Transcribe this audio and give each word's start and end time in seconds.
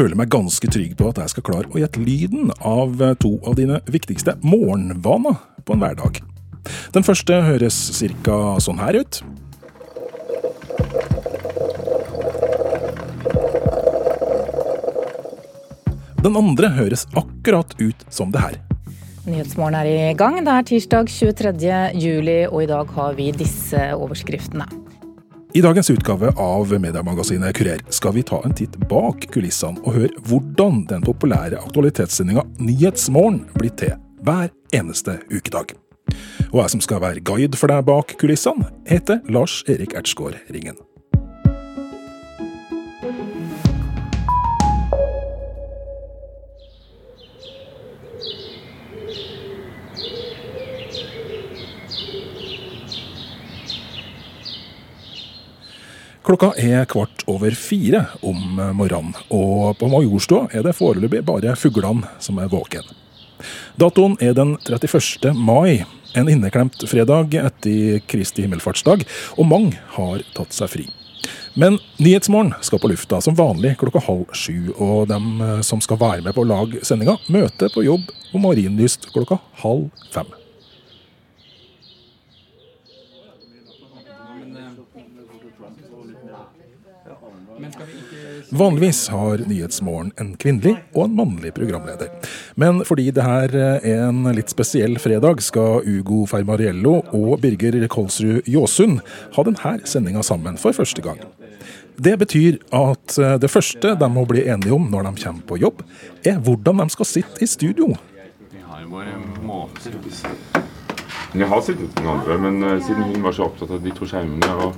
føler 0.00 0.16
meg 0.16 0.30
ganske 0.32 0.68
trygg 0.72 0.94
på 0.96 1.10
at 1.10 1.20
jeg 1.20 1.34
skal 1.34 1.44
klare 1.44 1.68
å 1.68 1.80
gjette 1.80 2.00
lyden 2.00 2.48
av 2.64 2.96
to 3.20 3.34
av 3.44 3.58
dine 3.58 3.82
viktigste 3.90 4.38
morgenvaner 4.40 5.36
på 5.66 5.76
en 5.76 5.82
hverdag. 5.84 6.22
Den 6.94 7.04
første 7.04 7.40
høres 7.44 7.76
ca. 8.24 8.38
sånn 8.64 8.80
her 8.80 9.00
ut. 9.02 9.20
Den 16.20 16.36
andre 16.36 16.72
høres 16.76 17.06
akkurat 17.16 17.72
ut 17.80 18.04
som 18.12 18.32
det 18.32 18.44
her. 18.44 18.60
Nyhetsmorgen 19.28 19.76
er 19.76 19.88
i 19.88 20.12
gang. 20.16 20.40
Det 20.44 20.52
er 20.52 20.68
tirsdag 20.68 21.12
23. 21.12 21.80
juli, 22.00 22.42
og 22.48 22.62
i 22.64 22.70
dag 22.72 22.92
har 22.96 23.16
vi 23.20 23.32
disse 23.36 23.90
overskriftene. 23.96 24.79
I 25.52 25.60
dagens 25.60 25.90
utgave 25.90 26.32
av 26.36 26.80
mediemagasinet 26.80 27.56
Kurer 27.56 27.80
skal 27.88 28.12
vi 28.14 28.22
ta 28.22 28.38
en 28.44 28.52
titt 28.54 28.76
bak 28.90 29.24
kulissene 29.34 29.82
og 29.82 29.96
høre 29.96 30.22
hvordan 30.28 30.84
den 30.86 31.02
populære 31.02 31.58
aktualitetssendinga 31.58 32.44
Nyhetsmorgen 32.62 33.40
blir 33.56 33.74
til 33.80 33.96
hver 34.22 34.52
eneste 34.76 35.16
ukedag. 35.32 35.74
Og 36.52 36.60
jeg 36.62 36.74
som 36.76 36.84
skal 36.86 37.02
være 37.02 37.24
guide 37.26 37.58
for 37.58 37.72
deg 37.72 37.82
bak 37.88 38.14
kulissene, 38.22 38.70
heter 38.86 39.24
Lars 39.26 39.64
Erik 39.66 39.98
Ertsgaard 39.98 40.38
Ringen. 40.54 40.78
Klokka 56.30 56.52
er 56.62 56.84
kvart 56.86 57.24
over 57.26 57.50
fire 57.58 58.04
om 58.22 58.60
morgenen, 58.78 59.16
og 59.34 59.72
på 59.80 59.88
Majorstua 59.90 60.44
er 60.54 60.62
det 60.62 60.76
foreløpig 60.78 61.24
bare 61.26 61.56
fuglene 61.58 62.06
som 62.22 62.38
er 62.38 62.46
våken. 62.52 62.86
Datoen 63.74 64.14
er 64.22 64.36
den 64.38 64.52
31. 64.62 65.32
mai, 65.34 65.82
en 66.14 66.30
inneklemt 66.30 66.86
fredag 66.86 67.34
etter 67.34 67.98
Kristi 68.06 68.46
himmelfartsdag, 68.46 69.02
og 69.42 69.50
mange 69.50 69.82
har 69.96 70.22
tatt 70.36 70.54
seg 70.54 70.70
fri. 70.70 70.86
Men 71.58 71.80
Nyhetsmorgen 71.98 72.54
skal 72.62 72.78
på 72.78 72.92
lufta 72.92 73.18
som 73.26 73.34
vanlig 73.34 73.74
klokka 73.82 74.06
halv 74.06 74.30
sju, 74.30 74.70
og 74.78 75.08
dem 75.10 75.42
som 75.66 75.82
skal 75.82 75.98
være 75.98 76.28
med 76.28 76.38
på 76.38 76.46
å 76.46 76.52
lage 76.52 76.86
sendinga, 76.86 77.18
møter 77.26 77.74
på 77.74 77.88
jobb 77.90 78.06
om 78.30 78.46
marinlyst 78.46 79.10
klokka 79.10 79.42
halv 79.64 79.90
fem. 80.14 80.30
Vanligvis 88.52 89.08
har 89.08 89.38
Nyhetsmorgen 89.46 90.10
en 90.18 90.32
kvinnelig 90.34 90.72
og 90.90 91.04
en 91.04 91.12
mannlig 91.20 91.52
programleder. 91.54 92.08
Men 92.58 92.80
fordi 92.86 93.04
det 93.14 93.22
her 93.22 93.52
er 93.54 93.84
en 94.08 94.24
litt 94.34 94.50
spesiell 94.50 94.96
fredag, 94.98 95.38
skal 95.46 95.86
Ugo 95.86 96.24
Fermariello 96.26 96.96
og 97.14 97.36
Birger 97.44 97.86
Kolsrud 97.92 98.48
Jåsund 98.50 98.98
ha 99.36 99.44
denne 99.46 99.76
sendinga 99.86 100.24
sammen 100.26 100.58
for 100.58 100.74
første 100.74 101.04
gang. 101.04 101.22
Det 101.94 102.16
betyr 102.18 102.58
at 102.74 103.14
det 103.38 103.50
første 103.52 103.94
de 104.00 104.08
må 104.10 104.24
bli 104.26 104.42
enige 104.48 104.74
om 104.74 104.88
når 104.90 105.06
de 105.06 105.22
kommer 105.22 105.46
på 105.46 105.60
jobb, 105.62 105.84
er 106.26 106.40
hvordan 106.42 106.82
de 106.82 106.88
skal 106.90 107.06
sitte 107.06 107.44
i 107.44 107.48
studio. 107.50 107.92
Jeg 111.30 111.46
har 111.46 111.62
sittet 111.62 112.02
med 112.02 112.10
andre, 112.10 112.38
men 112.42 112.82
siden 112.82 113.06
hun 113.12 113.22
var 113.22 113.36
så 113.36 113.46
opptatt 113.46 113.70
av 113.76 113.84
de 113.84 113.94
to 113.94 114.08
skjermene 114.10 114.50
og 114.64 114.74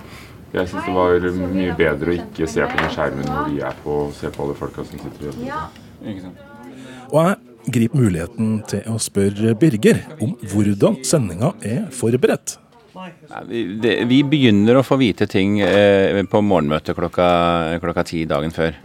jeg 0.52 0.68
syns 0.68 0.84
det 0.84 0.94
var 0.96 1.28
mye 1.54 1.76
bedre 1.76 2.12
å 2.12 2.18
ikke 2.18 2.48
se 2.50 2.64
på 2.66 2.80
den 2.80 2.90
skjermen 2.92 3.28
når 3.28 3.52
vi 3.52 3.62
er 3.64 3.78
på 3.84 3.96
se 4.16 4.32
på 4.32 4.44
alle 4.44 4.56
folka 4.58 4.84
som 4.84 5.00
sitter 5.00 5.30
og. 5.30 6.50
Og 7.12 7.18
jeg 7.22 7.72
griper 7.72 8.02
muligheten 8.02 8.52
til 8.68 8.84
å 8.91 8.98
spørre 9.00 9.54
Birger 9.58 10.02
om 10.20 10.34
hvordan 10.52 11.00
sendinga 11.06 11.54
er 11.64 11.86
forberedt. 11.94 12.58
Vi, 13.48 13.62
det, 13.80 13.94
vi, 14.10 14.20
begynner 14.28 14.78
å 14.78 14.84
få 14.84 14.98
vite 15.00 15.26
ting 15.30 15.60
eh, 15.64 16.18
på 16.28 16.42
morgenmøtet 16.44 16.96
klokka, 16.98 17.28
klokka 17.82 18.04
ti 18.06 18.24
dagen 18.28 18.52
før. 18.54 18.76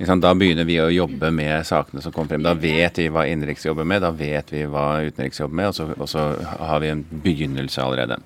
Da 0.00 0.32
begynner 0.32 0.64
vi 0.64 0.78
å 0.80 0.88
jobbe 0.88 1.28
med 1.34 1.66
sakene 1.68 2.00
som 2.00 2.14
kommer 2.14 2.32
frem. 2.32 2.46
Da 2.46 2.54
vet 2.56 3.02
vi 3.02 3.10
hva 3.12 3.26
innenriks 3.28 3.66
jobber 3.68 3.84
med, 3.84 4.00
da 4.00 4.08
vet 4.16 4.48
vi 4.54 4.64
hva 4.64 5.02
utenriks 5.04 5.42
jobber 5.42 5.58
med, 5.60 5.68
og 5.68 5.76
så, 5.76 5.88
og 5.92 6.08
så 6.08 6.24
har 6.40 6.80
vi 6.80 6.88
en 6.94 7.04
begynnelse 7.26 7.84
allerede. 7.84 8.16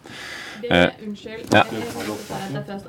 Det, 0.71 0.91
unnskyld, 1.07 1.55
ja. 1.55 1.63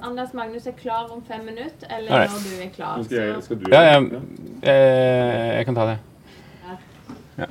Anders 0.01 0.33
Magnus 0.33 0.67
er 0.67 0.71
klar 0.71 1.09
om 1.11 1.23
fem 1.27 1.45
minutter, 1.45 1.87
eller 1.97 2.11
right. 2.11 2.31
når 2.31 2.39
du 2.49 2.63
er 2.63 2.73
klar. 2.75 3.03
Skal 3.03 3.17
jeg, 3.17 3.43
skal 3.43 3.59
du 3.59 3.71
ja, 3.71 3.81
jeg, 3.81 4.11
jeg, 4.63 5.55
jeg 5.55 5.65
kan 5.65 5.75
ta 5.75 5.87
det. 5.91 5.97
Ja. 7.35 7.49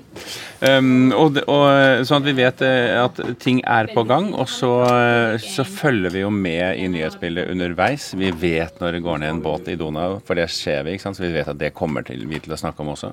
Um, 0.79 1.11
og, 1.13 1.37
og, 1.45 1.65
sånn 2.09 2.23
at 2.23 2.29
vi 2.29 2.37
vet 2.39 2.63
at 2.65 3.19
ting 3.43 3.61
er 3.69 3.91
på 3.93 4.07
gang, 4.09 4.31
og 4.33 4.49
så, 4.49 4.73
så, 5.43 5.67
følger 5.69 6.15
vi 6.15 6.23
jo 6.23 6.31
med 6.33 6.81
i 6.81 6.87
nyhetsbildet 6.93 7.51
underveis. 7.53 8.13
Vi 8.17 8.31
vet 8.33 8.81
når 8.81 8.97
det 8.97 9.05
går 9.05 9.21
ned 9.21 9.35
en 9.35 9.45
båt 9.45 9.69
i 9.69 9.77
Donau, 9.81 10.21
for 10.25 10.41
det 10.41 10.49
ser 10.55 10.87
vi, 10.87 10.97
ikke 10.97 11.09
sant? 11.09 11.21
så 11.21 11.27
vi 11.27 11.35
vet 11.37 11.53
at 11.53 11.61
det 11.61 11.75
kommer 11.77 12.07
til 12.07 12.25
vi 12.31 12.41
til 12.41 12.57
å 12.57 12.61
snakke 12.61 12.85
om 12.85 12.95
også. 12.95 13.13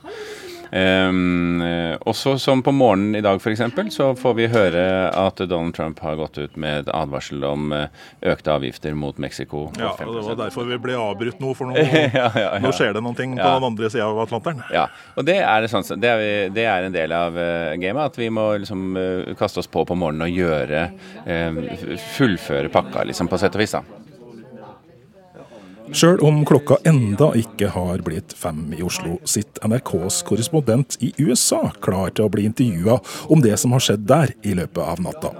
Um, 0.72 1.60
også 2.08 2.38
som 2.40 2.62
på 2.64 2.72
morgenen 2.72 3.18
i 3.20 3.22
dag 3.24 3.42
f.eks., 3.42 3.60
så 3.92 4.14
får 4.16 4.36
vi 4.38 4.46
høre 4.54 4.84
at 5.10 5.42
Donald 5.44 5.76
Trump 5.76 6.00
har 6.00 6.16
gått 6.16 6.38
ut 6.40 6.56
med 6.56 6.86
et 6.86 6.92
advarsel 6.96 7.44
om 7.44 7.74
økte 7.76 8.54
avgifter 8.54 8.96
mot 8.96 9.18
Mexico. 9.20 9.66
Ja, 9.80 9.92
og 9.92 10.16
Det 10.16 10.24
var 10.30 10.40
derfor 10.46 10.70
vi 10.70 10.80
ble 10.80 10.96
avbrutt 10.96 11.44
nå, 11.44 11.52
for 11.58 11.68
nå, 11.72 11.76
ja, 11.76 12.08
ja, 12.16 12.30
ja. 12.40 12.54
nå 12.64 12.72
skjer 12.76 12.96
det 12.96 13.04
noen 13.04 13.18
ting 13.20 13.36
på 13.36 13.44
den 13.44 13.68
andre 13.68 13.92
sida 13.92 14.08
av 14.08 14.22
Atlanteren. 14.24 14.64
Ja, 14.72 14.88
og 15.18 15.28
det 15.28 15.42
er, 15.44 15.68
sånn, 15.72 15.84
det, 16.00 16.14
er 16.14 16.24
vi, 16.24 16.31
det 16.56 16.61
er, 16.66 16.88
en 16.88 16.96
del 16.96 17.14
av 17.16 17.38
uh, 17.38 17.74
gamet, 17.80 18.12
at 18.12 18.20
vi 18.20 18.30
må 18.34 18.48
liksom 18.62 18.94
uh, 18.98 19.32
kaste 19.40 19.62
oss 19.62 19.70
på 19.72 19.86
på 19.88 19.98
morgenen 19.98 20.28
og 20.28 20.38
gjøre 20.38 20.86
uh, 21.26 21.98
Fullføre 22.18 22.72
pakka, 22.74 23.06
liksom, 23.10 23.30
på 23.32 23.40
sett 23.42 23.58
og 23.58 23.64
vis. 23.64 23.76
da. 23.78 23.84
Sjøl 25.92 26.22
om 26.24 26.38
klokka 26.48 26.78
enda 26.88 27.34
ikke 27.36 27.68
har 27.74 28.00
blitt 28.06 28.32
fem 28.38 28.62
i 28.78 28.80
Oslo, 28.86 29.18
sitter 29.28 29.68
NRKs 29.68 30.22
korrespondent 30.28 30.96
i 31.04 31.10
USA 31.20 31.66
klar 31.84 32.14
til 32.16 32.30
å 32.30 32.32
bli 32.32 32.46
intervjua 32.48 33.02
om 33.28 33.44
det 33.44 33.58
som 33.60 33.76
har 33.76 33.84
skjedd 33.84 34.08
der 34.08 34.32
i 34.48 34.56
løpet 34.56 34.80
av 34.86 35.04
natta. 35.04 35.34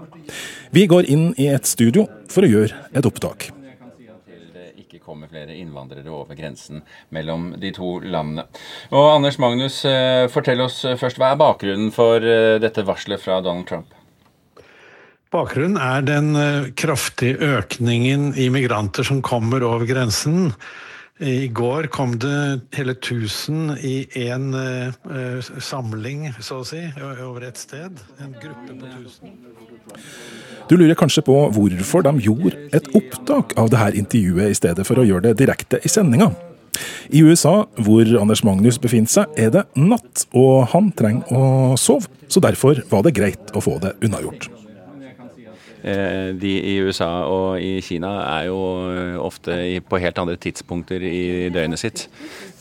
Vi 0.76 0.84
går 0.92 1.08
inn 1.08 1.32
i 1.40 1.48
et 1.54 1.70
studio 1.70 2.04
for 2.32 2.44
å 2.44 2.52
gjøre 2.52 2.84
et 2.92 3.08
opptak. 3.08 3.52
Kommer 5.12 5.28
flere 5.28 5.58
innvandrere 5.60 6.08
over 6.08 6.38
grensen 6.40 6.86
mellom 7.12 7.50
de 7.60 7.74
to 7.76 7.98
landene. 8.00 8.46
Og 8.96 9.10
Anders 9.18 9.36
Magnus, 9.44 9.82
fortell 10.32 10.64
oss 10.64 10.78
først, 10.96 11.20
hva 11.20 11.34
er 11.34 11.42
bakgrunnen 11.42 11.92
for 11.92 12.24
dette 12.64 12.86
varselet 12.88 13.20
fra 13.20 13.42
Donald 13.44 13.68
Trump? 13.68 13.92
Bakgrunnen 15.36 15.76
er 15.84 16.08
den 16.08 16.32
kraftige 16.80 17.44
økningen 17.58 18.32
i 18.40 18.48
migranter 18.56 19.04
som 19.08 19.20
kommer 19.24 19.68
over 19.68 19.84
grensen. 19.90 20.54
I 21.22 21.48
går 21.54 21.86
kom 21.94 22.16
det 22.18 22.62
hele 22.74 22.96
1000 22.98 23.76
i 23.86 24.08
én 24.18 24.56
uh, 24.58 25.50
samling, 25.62 26.32
så 26.42 26.62
å 26.62 26.66
si, 26.66 26.82
over 27.22 27.46
et 27.46 27.60
sted. 27.62 28.00
En 28.18 28.34
gruppe 28.42 28.74
på 28.74 28.88
1000. 28.90 29.36
Du 30.70 30.78
lurer 30.80 30.98
kanskje 30.98 31.22
på 31.28 31.36
hvorfor 31.54 32.06
de 32.08 32.16
gjorde 32.26 32.56
et 32.74 32.90
opptak 32.98 33.54
av 33.60 33.70
dette 33.70 34.00
intervjuet 34.02 34.50
i 34.50 34.58
stedet 34.58 34.88
for 34.88 35.02
å 35.02 35.06
gjøre 35.06 35.30
det 35.30 35.38
direkte 35.44 35.82
i 35.86 35.92
sendinga. 35.92 36.32
I 37.14 37.22
USA, 37.22 37.68
hvor 37.78 38.08
Anders 38.18 38.42
Magnus 38.48 38.80
befinner 38.82 39.12
seg, 39.12 39.30
er 39.38 39.52
det 39.54 39.68
natt, 39.78 40.26
og 40.34 40.72
han 40.74 40.90
trenger 40.96 41.30
å 41.36 41.78
sove. 41.78 42.10
Så 42.32 42.42
derfor 42.42 42.82
var 42.90 43.06
det 43.06 43.14
greit 43.20 43.54
å 43.54 43.62
få 43.62 43.78
det 43.84 43.98
unnagjort. 44.02 44.61
De 45.82 46.52
i 46.72 46.76
USA 46.86 47.10
og 47.26 47.62
i 47.64 47.80
Kina 47.82 48.12
er 48.38 48.48
jo 48.52 48.60
ofte 49.24 49.56
på 49.90 50.00
helt 50.04 50.20
andre 50.22 50.38
tidspunkter 50.38 51.02
i 51.02 51.50
døgnet 51.54 51.82
sitt. 51.82 52.04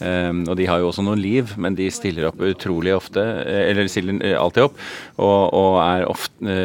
Og 0.01 0.55
de 0.57 0.69
har 0.71 0.81
jo 0.81 0.89
også 0.89 1.05
noen 1.05 1.21
liv, 1.21 1.53
men 1.61 1.77
de 1.77 1.91
stiller 1.93 2.31
opp 2.31 2.41
utrolig 2.41 2.95
ofte, 2.97 3.21
eller 3.45 3.91
stiller 3.93 4.39
alltid 4.41 4.71
opp, 4.71 4.79
og, 5.21 5.41
og 5.53 5.81
er, 5.85 6.07
ofte, 6.09 6.61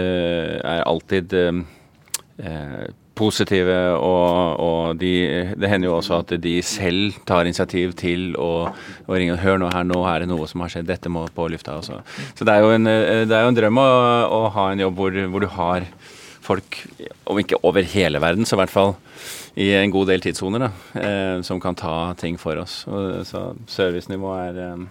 er 0.64 0.86
alltid 0.88 1.36
eh, 1.36 2.86
positive, 3.16 3.76
og, 3.96 4.60
og 4.60 5.00
de, 5.00 5.14
det 5.56 5.70
hender 5.72 5.90
jo 5.90 5.96
også 6.00 6.20
at 6.22 6.34
de 6.44 6.56
selv 6.66 7.16
tar 7.28 7.48
initiativ 7.48 7.96
til 8.00 8.34
å, 8.40 8.68
å 9.08 9.16
ringe 9.16 9.38
og 9.38 9.44
hør 9.44 9.62
nå 9.62 9.72
her, 9.72 9.88
nå 9.88 10.02
er 10.12 10.24
det 10.24 10.30
noe 10.32 10.48
som 10.52 10.64
har 10.66 10.74
skjedd, 10.74 10.90
dette 10.90 11.12
må 11.12 11.26
på 11.36 11.48
lufta. 11.52 11.78
Også. 11.80 12.02
Så 12.36 12.48
det 12.48 12.56
er 12.56 12.66
jo 12.66 12.74
en, 12.76 12.92
er 12.92 13.32
jo 13.32 13.54
en 13.54 13.60
drøm 13.60 13.82
å, 13.82 13.88
å 14.36 14.42
ha 14.56 14.70
en 14.72 14.84
jobb 14.86 15.00
hvor, 15.00 15.20
hvor 15.32 15.46
du 15.46 15.50
har 15.56 15.88
folk, 16.46 16.80
om 17.26 17.40
ikke 17.42 17.60
over 17.66 17.86
hele 17.96 18.22
verden, 18.22 18.46
så 18.46 18.58
i 18.58 18.62
hvert 18.64 18.74
fall 18.74 18.96
i 19.56 19.72
en 19.78 19.94
god 19.94 20.12
del 20.12 20.24
tidssoner, 20.24 20.68
eh, 21.00 21.42
som 21.48 21.62
kan 21.64 21.78
ta 21.80 22.14
ting 22.20 22.38
for 22.40 22.60
oss. 22.62 22.84
Og, 22.88 23.24
så 23.28 23.48
servicenivået 23.72 24.52
er 24.52 24.62
eh, 24.66 24.86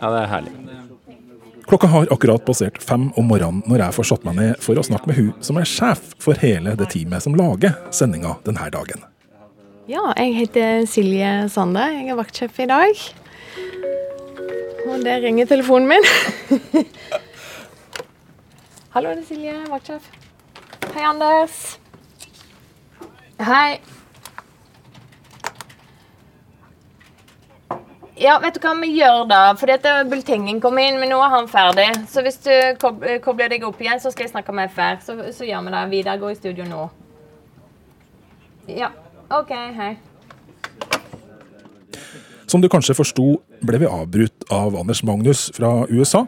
Ja, 0.00 0.10
det 0.10 0.20
er 0.20 0.30
herlig. 0.30 0.52
Klokka 1.64 1.88
har 1.88 2.10
akkurat 2.12 2.44
passert 2.44 2.76
fem 2.84 3.06
om 3.16 3.28
morgenen 3.30 3.62
når 3.70 3.86
jeg 3.86 3.96
får 3.96 4.06
satt 4.10 4.24
meg 4.26 4.36
ned 4.36 4.58
for 4.60 4.76
å 4.76 4.84
snakke 4.84 5.08
med 5.08 5.16
hun 5.16 5.30
som 5.44 5.56
er 5.56 5.68
sjef 5.68 6.10
for 6.20 6.36
hele 6.42 6.74
det 6.76 6.90
teamet 6.92 7.24
som 7.24 7.36
lager 7.38 7.78
sendinga 7.94 8.34
denne 8.44 8.68
dagen. 8.74 9.04
Ja, 9.88 10.10
jeg 10.16 10.34
heter 10.38 10.84
Silje 10.88 11.32
Sande. 11.52 11.84
Jeg 11.92 12.12
er 12.12 12.18
vaktsjef 12.20 12.60
i 12.64 12.68
dag. 12.68 13.00
Og 14.84 15.04
der 15.04 15.24
ringer 15.24 15.48
telefonen 15.48 15.88
min. 15.88 16.04
Hallo, 18.94 19.12
det 19.12 19.24
er 19.24 19.26
Silje, 19.28 19.56
vaktsjef. 19.72 20.23
Hei, 20.94 21.02
Anders. 21.02 21.78
Hei. 23.38 23.80
Ja, 28.14 28.36
vet 28.38 28.54
du 28.54 28.60
hva 28.62 28.76
vi 28.78 28.92
gjør 28.94 29.24
da? 29.26 29.40
For 29.58 29.66
dette 29.66 29.90
bultengen 30.06 30.60
kom 30.62 30.78
inn, 30.78 31.00
men 31.02 31.10
nå 31.10 31.18
er 31.18 31.32
han 31.32 31.50
ferdig. 31.50 31.88
Så 32.12 32.22
hvis 32.22 32.38
du 32.46 32.52
kobler 33.26 33.50
deg 33.50 33.66
opp 33.66 33.82
igjen, 33.82 33.98
så 33.98 34.14
skal 34.14 34.28
jeg 34.28 34.36
snakke 34.36 34.54
med 34.54 34.70
FR. 34.70 35.02
Så, 35.02 35.18
så 35.34 35.48
gjør 35.48 35.66
vi 35.66 35.74
det. 35.74 35.82
Vidar 35.96 36.22
går 36.22 36.36
i 36.36 36.38
studio 36.38 36.68
nå. 36.70 36.86
Ja. 38.70 38.94
OK, 39.34 39.50
hei. 39.50 39.96
Som 42.54 42.60
du 42.62 42.68
kanskje 42.70 42.94
forsto, 42.94 43.24
ble 43.66 43.80
vi 43.82 43.86
avbrutt 43.90 44.44
av 44.54 44.76
Anders 44.78 45.00
Magnus 45.02 45.48
fra 45.56 45.88
USA, 45.90 46.20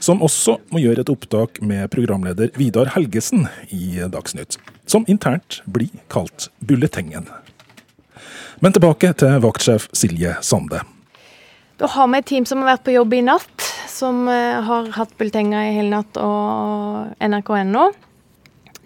som 0.00 0.22
også 0.24 0.54
må 0.72 0.80
gjøre 0.80 1.02
et 1.04 1.10
opptak 1.12 1.58
med 1.60 1.90
programleder 1.92 2.48
Vidar 2.56 2.88
Helgesen 2.94 3.44
i 3.68 3.98
Dagsnytt, 4.08 4.56
som 4.88 5.04
internt 5.04 5.58
blir 5.68 5.92
kalt 6.08 6.46
Bulletengen. 6.64 7.28
Men 8.64 8.72
tilbake 8.72 9.10
til 9.20 9.36
vaktsjef 9.44 9.90
Silje 9.92 10.38
Sande. 10.40 10.80
Da 11.76 11.92
har 11.92 12.08
vi 12.08 12.22
et 12.24 12.30
team 12.32 12.48
som 12.48 12.64
har 12.64 12.72
vært 12.72 12.86
på 12.88 12.96
jobb 12.96 13.12
i 13.12 13.20
natt, 13.28 13.68
som 13.92 14.24
eh, 14.32 14.56
har 14.64 14.88
hatt 14.96 15.12
bulletenger 15.20 15.60
i 15.60 15.76
hele 15.76 15.98
natt 15.98 16.16
og 16.16 17.20
nrk.no. 17.20 17.90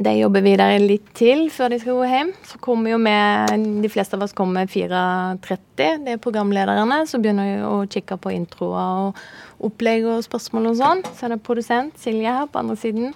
De 0.00 0.14
jobber 0.16 0.40
videre 0.40 0.78
litt 0.80 1.10
til 1.12 1.50
før 1.52 1.74
de 1.74 1.78
skal 1.82 1.98
gå 1.98 2.06
hjem. 2.08 2.30
Så 2.48 2.56
kommer 2.64 2.94
jo 2.94 3.00
med, 3.02 3.52
De 3.82 3.88
fleste 3.92 4.16
av 4.16 4.24
oss 4.24 4.32
kommer 4.36 4.64
4.30. 4.64 6.06
Det 6.06 6.14
er 6.14 6.22
programlederne 6.24 7.02
som 7.08 7.20
begynner 7.20 7.66
å 7.68 7.82
kikke 7.84 8.16
på 8.16 8.32
introer 8.32 9.10
og 9.10 9.66
opplegg 9.68 10.06
og 10.08 10.24
spørsmål 10.24 10.70
og 10.70 10.78
sånn. 10.80 11.04
Så 11.12 11.28
er 11.28 11.34
det 11.34 11.44
produsent 11.44 12.00
Silje 12.00 12.32
her 12.32 12.48
på 12.48 12.62
andre 12.62 12.78
siden. 12.80 13.12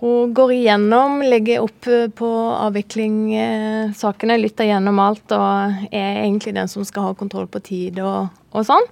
Hun 0.00 0.30
går 0.32 0.54
igjennom, 0.54 1.18
legger 1.26 1.66
opp 1.66 1.90
på 2.16 2.30
avviklingssakene, 2.54 4.38
lytter 4.40 4.70
gjennom 4.70 5.02
alt 5.02 5.34
og 5.36 5.90
er 5.90 6.22
egentlig 6.22 6.54
den 6.56 6.70
som 6.70 6.86
skal 6.88 7.10
ha 7.10 7.18
kontroll 7.18 7.50
på 7.50 7.60
tid 7.66 7.98
og, 7.98 8.30
og 8.54 8.64
sånn. 8.64 8.86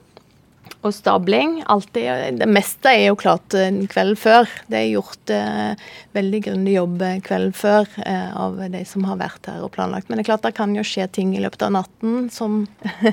Og 0.87 0.94
stabling. 0.94 1.59
Alltid. 1.67 2.38
Det 2.38 2.49
meste 2.50 2.93
er 2.93 3.09
jo 3.09 3.19
klart 3.19 3.49
kvelden 3.50 3.88
kveld 3.91 4.19
før. 4.20 4.49
Det 4.70 4.79
er 4.79 4.91
gjort 4.93 5.32
eh, 5.35 5.88
veldig 6.17 6.41
grundig 6.47 6.75
jobb 6.76 7.05
kvelden 7.26 7.55
før 7.56 7.88
eh, 8.05 8.31
av 8.37 8.59
de 8.73 8.82
som 8.87 9.06
har 9.09 9.19
vært 9.20 9.50
her 9.50 9.65
og 9.67 9.73
planlagt. 9.75 10.09
Men 10.09 10.19
det 10.19 10.26
er 10.26 10.31
klart 10.31 10.47
det 10.47 10.55
kan 10.59 10.75
jo 10.76 10.87
skje 10.87 11.09
ting 11.12 11.35
i 11.37 11.43
løpet 11.43 11.67
av 11.67 11.75
natten, 11.79 12.29
som 12.31 12.65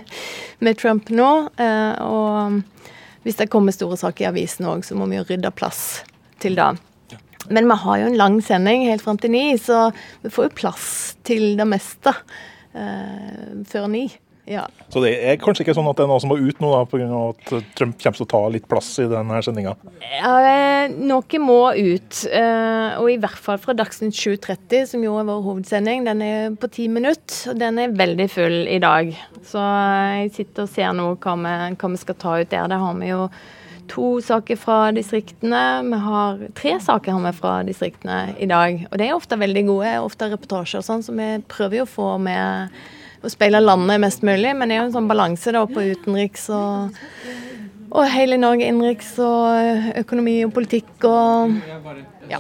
med 0.63 0.81
Trump 0.81 1.09
nå. 1.09 1.31
Eh, 1.57 2.03
og 2.05 2.61
hvis 3.25 3.39
det 3.39 3.49
kommer 3.53 3.73
store 3.73 3.97
saker 3.97 4.27
i 4.27 4.29
avisen 4.29 4.67
òg, 4.69 4.85
så 4.85 4.97
må 4.97 5.09
vi 5.09 5.17
jo 5.17 5.25
rydde 5.25 5.53
plass 5.57 6.03
til 6.43 6.59
det. 6.59 6.73
Men 7.49 7.69
vi 7.69 7.77
har 7.81 8.01
jo 8.01 8.09
en 8.09 8.19
lang 8.19 8.41
sending 8.41 8.87
helt 8.89 9.03
fram 9.05 9.17
til 9.21 9.33
ni, 9.33 9.47
så 9.61 9.89
vi 10.23 10.31
får 10.33 10.49
jo 10.49 10.57
plass 10.61 10.87
til 11.25 11.55
det 11.59 11.67
meste 11.69 12.13
eh, 12.73 13.65
før 13.69 13.89
ni. 13.91 14.07
Ja. 14.45 14.67
Så 14.93 15.01
det 15.01 15.15
er 15.25 15.39
kanskje 15.41 15.63
ikke 15.65 15.73
sånn 15.73 15.87
at 15.89 15.97
det 15.97 16.05
er 16.05 16.09
noe 16.11 16.21
som 16.21 16.29
må 16.29 16.37
ut 16.37 16.59
nå, 16.61 16.69
da, 16.69 16.83
pga. 16.89 17.07
at 17.31 17.73
Trump 17.77 17.97
kommer 18.01 18.19
til 18.19 18.25
å 18.27 18.29
ta 18.29 18.41
litt 18.53 18.67
plass 18.69 18.91
i 19.01 19.07
denne 19.09 19.41
sendinga? 19.45 19.73
Ja, 20.19 20.33
eh, 20.45 20.93
noe 20.93 21.41
må 21.41 21.59
ut. 21.73 22.21
Eh, 22.29 22.99
og 23.01 23.09
i 23.09 23.17
hvert 23.21 23.41
fall 23.41 23.57
fra 23.61 23.73
Dagsnytt 23.77 24.13
7.30, 24.13 24.91
som 24.93 25.03
jo 25.05 25.17
er 25.19 25.27
vår 25.27 25.43
hovedsending. 25.47 26.05
Den 26.05 26.23
er 26.25 26.55
på 26.61 26.69
ti 26.71 26.87
minutter, 26.91 27.51
og 27.51 27.59
den 27.61 27.81
er 27.81 27.97
veldig 27.97 28.29
full 28.31 28.57
i 28.69 28.79
dag. 28.83 29.13
Så 29.45 29.61
jeg 30.21 30.33
sitter 30.37 30.65
og 30.65 30.73
ser 30.73 30.93
nå 30.97 31.11
hva 31.15 31.37
vi, 31.41 31.55
hva 31.75 31.93
vi 31.95 32.01
skal 32.01 32.19
ta 32.21 32.39
ut 32.39 32.51
der. 32.53 32.69
Det 32.69 32.81
har 32.85 32.99
vi 33.01 33.13
jo 33.13 33.29
to 33.89 34.19
saker 34.21 34.57
fra 34.57 34.91
distriktene. 34.93 35.63
Vi 35.89 36.01
har 36.05 36.45
tre 36.57 36.75
saker 36.81 37.17
har 37.17 37.25
vi 37.25 37.33
fra 37.37 37.55
distriktene 37.65 38.35
i 38.41 38.49
dag. 38.49 38.85
Og 38.91 38.97
de 39.01 39.09
er 39.09 39.17
ofte 39.17 39.39
veldig 39.39 39.65
gode, 39.69 39.95
ofte 40.05 40.29
reportasjer 40.33 40.81
og 40.81 40.87
sånn, 40.87 41.03
så 41.05 41.15
vi 41.17 41.31
prøver 41.49 41.81
jo 41.81 41.87
å 41.87 41.95
få 41.95 42.11
med 42.21 42.77
speile 43.31 43.61
landet 43.63 44.01
mest 44.03 44.25
mulig, 44.25 44.55
men 44.55 44.69
det 44.69 44.77
er 44.77 44.83
jo 44.83 44.89
en 44.89 44.97
sånn 44.97 45.09
balanse 45.09 45.53
da 45.55 45.63
på 45.69 45.83
utenriks 45.93 46.49
og, 46.53 46.99
og 47.91 48.11
hele 48.11 48.39
Norge 48.41 48.67
innenriks 48.67 49.15
og 49.23 49.95
økonomi 50.03 50.39
og 50.47 50.53
politikk 50.55 51.07
og 51.09 51.55
ja. 52.29 52.39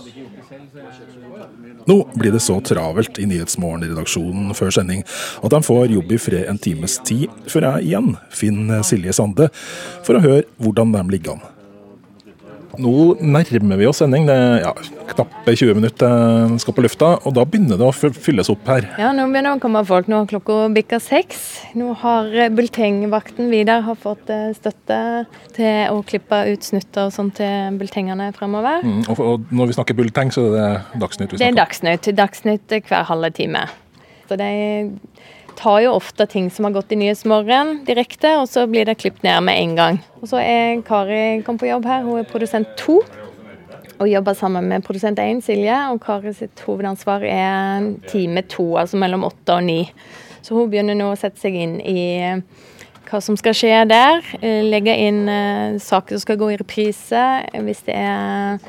Nå 1.85 1.97
blir 2.15 2.33
det 2.33 2.41
så 2.41 2.57
travelt 2.65 3.19
i 3.21 3.27
Nyhetsmorgen-redaksjonen 3.29 4.53
før 4.57 4.73
sending 4.79 5.03
at 5.45 5.53
han 5.53 5.65
får 5.65 5.93
jobb 5.93 6.15
i 6.15 6.21
fred 6.21 6.49
en 6.49 6.61
times 6.61 6.97
tid, 7.05 7.29
før 7.51 7.69
jeg 7.69 7.91
igjen 7.91 8.15
finner 8.33 8.85
Silje 8.87 9.13
Sande 9.13 9.51
for 10.05 10.17
å 10.17 10.23
høre 10.25 10.47
hvordan 10.57 10.95
de 10.95 11.05
ligger 11.13 11.37
an. 11.37 11.54
Nå 12.81 13.15
nærmer 13.21 13.79
vi 13.79 13.87
oss 13.89 14.01
sending. 14.01 14.25
Det 14.27 14.35
er 14.35 14.63
ja, 14.63 14.71
knappe 15.11 15.55
20 15.55 15.77
minutter 15.77 16.55
skal 16.61 16.75
på 16.75 16.85
lufta, 16.85 17.11
og 17.21 17.35
da 17.37 17.45
begynner 17.47 17.79
det 17.79 17.87
å 17.87 17.93
fylles 17.93 18.49
opp 18.53 18.65
her. 18.69 18.87
Ja, 19.01 19.11
nå 19.15 19.27
begynner 19.29 19.53
det 19.53 19.59
å 19.59 19.63
komme 19.63 19.83
folk. 19.87 20.09
Nå 20.11 20.23
klokka 20.29 20.65
bikker 20.75 21.01
seks. 21.03 21.43
Nå 21.77 21.93
har 22.01 22.29
eh, 22.33 22.51
bultengvakten 22.53 23.51
Vidar 23.53 23.85
har 23.87 23.99
fått 23.99 24.31
eh, 24.33 24.49
støtte 24.57 24.99
til 25.55 25.93
å 25.93 26.01
klippe 26.07 26.41
ut 26.51 26.67
snutter 26.67 27.13
sånn 27.13 27.31
til 27.35 27.79
bultengene 27.79 28.31
fremover. 28.35 28.83
Mm, 28.85 29.01
og, 29.13 29.23
og, 29.23 29.47
når 29.55 29.71
vi 29.71 29.79
snakker 29.79 29.99
bulteng, 29.99 30.33
så 30.35 30.49
er 30.49 30.57
det 30.57 31.01
Dagsnytt 31.03 31.31
vi 31.31 31.39
snakker 31.39 31.41
om? 31.41 31.45
Det 31.45 31.51
er 31.51 31.59
Dagsnytt. 31.61 32.11
Dagsnytt 32.19 32.77
hver 32.89 33.09
halve 33.11 33.31
time. 33.35 33.65
Så 34.25 34.37
det 34.39 34.45
er 34.49 34.93
tar 35.55 35.81
jo 35.85 35.95
ofte 35.95 36.27
ting 36.29 36.49
som 36.51 36.67
har 36.67 36.75
gått 36.75 36.91
i 36.91 36.99
Nyhetsmorgen 36.99 37.81
direkte, 37.87 38.35
og 38.41 38.49
så 38.51 38.65
blir 38.69 38.87
det 38.87 38.97
klippet 39.01 39.25
ned 39.25 39.45
med 39.47 39.59
en 39.61 39.75
gang. 39.77 40.01
Og 40.21 40.29
så 40.31 40.41
er 40.43 40.81
Kari 40.85 41.41
kom 41.45 41.59
på 41.61 41.69
jobb 41.69 41.87
her, 41.89 42.03
hun 42.05 42.21
er 42.21 42.29
produsent 42.29 42.75
to. 42.79 43.01
Og 43.95 44.09
jobber 44.11 44.35
sammen 44.35 44.67
med 44.67 44.83
produsent 44.83 45.19
én, 45.23 45.39
Silje, 45.43 45.75
og 45.93 46.01
Kari 46.03 46.33
sitt 46.35 46.59
hovedansvar 46.67 47.23
er 47.29 47.91
time 48.11 48.43
to, 48.51 48.73
altså 48.81 48.99
mellom 48.99 49.23
åtte 49.27 49.55
og 49.55 49.63
ni. 49.63 49.81
Så 50.43 50.57
hun 50.57 50.69
begynner 50.69 50.97
nå 50.97 51.13
å 51.13 51.19
sette 51.19 51.39
seg 51.41 51.55
inn 51.57 51.77
i 51.79 52.01
hva 53.05 53.21
som 53.23 53.37
skal 53.39 53.55
skje 53.55 53.85
der. 53.89 54.25
Legge 54.65 54.93
inn 55.07 55.23
uh, 55.29 55.79
saker 55.81 56.17
som 56.17 56.25
skal 56.25 56.39
gå 56.41 56.51
i 56.51 56.59
reprise. 56.59 57.23
Hvis 57.65 57.85
det 57.87 57.95
er 57.95 58.59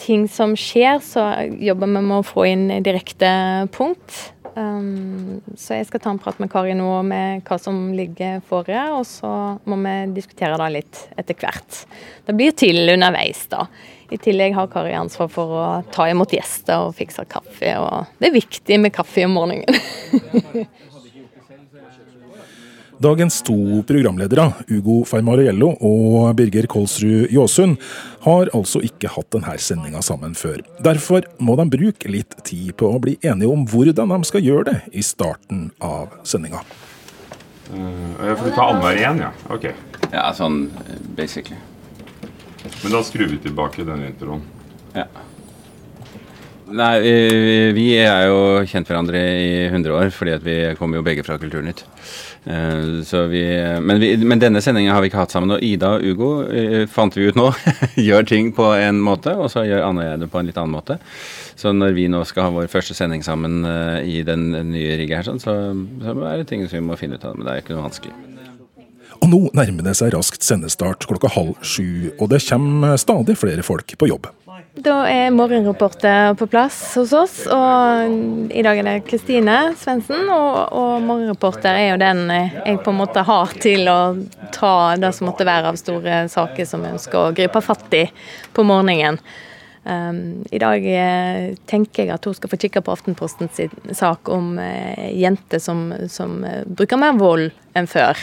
ting 0.00 0.26
som 0.28 0.56
skjer, 0.58 0.98
så 1.04 1.28
jobber 1.62 1.88
vi 1.88 2.02
med 2.02 2.18
å 2.18 2.26
få 2.26 2.48
inn 2.50 2.66
direkte 2.84 3.30
punkt. 3.74 4.33
Um, 4.54 5.40
så 5.58 5.80
jeg 5.80 5.88
skal 5.88 6.02
ta 6.02 6.12
en 6.14 6.20
prat 6.22 6.38
med 6.38 6.50
Kari 6.52 6.76
nå 6.78 6.86
med 7.06 7.42
hva 7.48 7.58
som 7.58 7.88
ligger 7.96 8.38
forrige, 8.46 8.84
og 8.94 9.02
så 9.08 9.30
må 9.66 9.78
vi 9.82 9.94
diskutere 10.14 10.58
det 10.60 10.70
litt 10.76 11.02
etter 11.18 11.38
hvert. 11.40 11.80
Det 12.26 12.36
blir 12.38 12.54
til 12.54 12.94
underveis, 12.94 13.44
da. 13.50 13.66
I 14.14 14.20
tillegg 14.22 14.54
har 14.54 14.70
Kari 14.70 14.94
ansvar 14.94 15.30
for 15.32 15.58
å 15.58 15.66
ta 15.94 16.06
imot 16.12 16.36
gjester 16.36 16.86
og 16.86 16.94
fikse 16.98 17.26
kaffe, 17.26 17.74
og 17.80 18.20
det 18.20 18.30
er 18.30 18.38
viktig 18.38 18.78
med 18.84 18.94
kaffe 18.94 19.26
om 19.26 19.34
morgenen. 19.40 19.74
Dagens 23.02 23.40
to 23.42 23.82
programledere, 23.88 24.44
Ugo 24.70 25.00
Fermariello 25.08 25.72
og 25.82 26.36
Birger 26.38 26.68
Kolsrud 26.70 27.32
Jåsund, 27.34 27.74
har 28.22 28.50
altså 28.54 28.78
ikke 28.86 29.10
hatt 29.10 29.32
denne 29.34 29.56
sendinga 29.58 30.02
sammen 30.04 30.36
før. 30.38 30.62
Derfor 30.84 31.26
må 31.42 31.56
de 31.58 31.66
bruke 31.72 32.12
litt 32.12 32.36
tid 32.46 32.70
på 32.78 32.92
å 32.94 33.00
bli 33.02 33.16
enige 33.26 33.50
om 33.50 33.66
hvordan 33.66 34.14
de 34.14 34.30
skal 34.30 34.46
gjøre 34.46 34.68
det 34.70 34.78
i 34.94 35.02
starten 35.02 35.68
av 35.82 36.14
sendinga. 36.22 36.62
Uh, 37.74 38.30
får 38.38 38.54
ta 38.54 38.70
annenhver 38.70 39.02
igjen, 39.02 39.22
ja? 39.26 39.34
Ok. 39.50 39.70
Ja, 40.12 40.28
sånn 40.36 40.68
basically. 41.18 41.58
Men 42.84 42.94
da 42.94 43.02
skrur 43.04 43.26
vi 43.32 43.42
tilbake 43.42 43.84
den 43.88 44.06
introen. 44.06 44.44
Ja. 44.94 45.08
Nei, 46.74 46.94
vi 47.76 47.90
er 48.00 48.30
jo 48.30 48.38
kjent 48.66 48.88
hverandre 48.88 49.20
i 49.20 49.48
100 49.66 49.92
år, 49.98 50.08
fordi 50.14 50.38
vi 50.46 50.54
kommer 50.78 50.96
jo 50.98 51.04
begge 51.04 51.24
fra 51.26 51.36
Kulturnytt. 51.38 51.82
Eh, 52.44 53.26
vi, 53.28 53.42
men, 53.80 54.00
vi, 54.00 54.16
men, 54.16 54.38
denne 54.38 54.60
sendingen 54.60 54.92
har 54.92 55.00
vi 55.00 55.08
ikke 55.08 55.22
hatt 55.22 55.32
sammen. 55.32 55.54
Og 55.56 55.64
Ida 55.64 55.94
og 55.96 56.04
Ugo 56.04 56.30
eh, 56.44 56.84
fant 56.90 57.16
vi 57.16 57.28
ut 57.30 57.38
nå 57.38 57.48
gjør 58.08 58.28
ting 58.28 58.52
på 58.56 58.68
en 58.76 59.00
måte, 59.04 59.32
og 59.38 59.48
så 59.52 59.64
gjør 59.64 59.86
Anne 59.88 60.04
og 60.04 60.10
jeg 60.10 60.22
det 60.24 60.30
på 60.32 60.42
en 60.42 60.50
litt 60.50 60.60
annen 60.60 60.76
måte. 60.76 60.98
Så 61.56 61.72
når 61.72 61.96
vi 61.96 62.08
nå 62.12 62.20
skal 62.28 62.48
ha 62.48 62.54
vår 62.54 62.68
første 62.72 62.96
sending 62.96 63.24
sammen 63.24 63.64
eh, 63.68 64.04
i 64.04 64.20
den 64.26 64.50
nye 64.52 64.98
rigget 65.00 65.22
her, 65.22 65.30
sånn, 65.30 65.42
så, 65.42 65.56
så 66.04 66.16
er 66.20 66.42
det 66.42 66.48
ting 66.50 66.66
som 66.68 66.80
vi 66.80 66.86
må 66.90 67.00
finne 67.00 67.16
ut 67.16 67.24
av. 67.24 67.38
Men 67.38 67.48
det 67.48 67.54
er 67.54 67.64
ikke 67.64 67.78
noe 67.78 67.88
vanskelig. 67.88 68.14
Og 69.22 69.30
nå 69.30 69.38
nærmer 69.56 69.86
det 69.86 69.94
seg 69.96 70.12
raskt 70.12 70.44
sendestart 70.44 71.06
klokka 71.08 71.30
halv 71.32 71.54
sju, 71.64 72.12
og 72.18 72.28
det 72.32 72.42
kommer 72.44 72.98
stadig 73.00 73.38
flere 73.40 73.64
folk 73.64 73.94
på 73.96 74.10
jobb. 74.10 74.28
Da 74.74 75.04
er 75.06 75.30
morgenreporter 75.30 76.32
på 76.34 76.48
plass 76.50 76.96
hos 76.98 77.12
oss, 77.14 77.34
og 77.46 78.50
i 78.50 78.62
dag 78.66 78.80
er 78.80 78.88
det 78.88 78.94
Kristine 79.06 79.54
Svendsen. 79.78 80.26
Og, 80.26 80.56
og, 80.74 80.96
morgenreporter 81.06 81.78
er 81.78 81.92
jo 81.92 82.00
den 82.02 82.24
jeg 82.32 82.80
på 82.82 82.90
en 82.90 82.98
måte 82.98 83.22
har 83.22 83.54
til 83.62 83.86
å 83.86 83.98
ta 84.56 84.96
det 84.98 85.12
som 85.14 85.30
måtte 85.30 85.46
være 85.46 85.70
av 85.70 85.78
store 85.78 86.24
saker 86.32 86.66
som 86.66 86.82
vi 86.82 86.90
ønsker 86.90 87.20
å 87.20 87.30
gripe 87.36 87.62
fatt 87.62 87.94
i 87.94 88.02
på 88.56 88.64
morgenen. 88.66 89.20
Um, 89.84 90.42
I 90.50 90.58
dag 90.58 90.86
eh, 90.88 91.54
tenker 91.68 92.06
jeg 92.06 92.14
at 92.14 92.26
hun 92.26 92.34
skal 92.34 92.50
få 92.50 92.58
kikke 92.58 92.80
på 92.80 92.94
Aftenpostens 92.94 93.60
sak 93.94 94.30
om 94.32 94.54
uh, 94.56 95.06
jenter 95.12 95.60
som, 95.60 95.90
som 96.08 96.38
eh, 96.48 96.62
bruker 96.64 96.98
mer 96.98 97.14
vold 97.20 97.50
enn 97.76 97.86
før. 97.86 98.18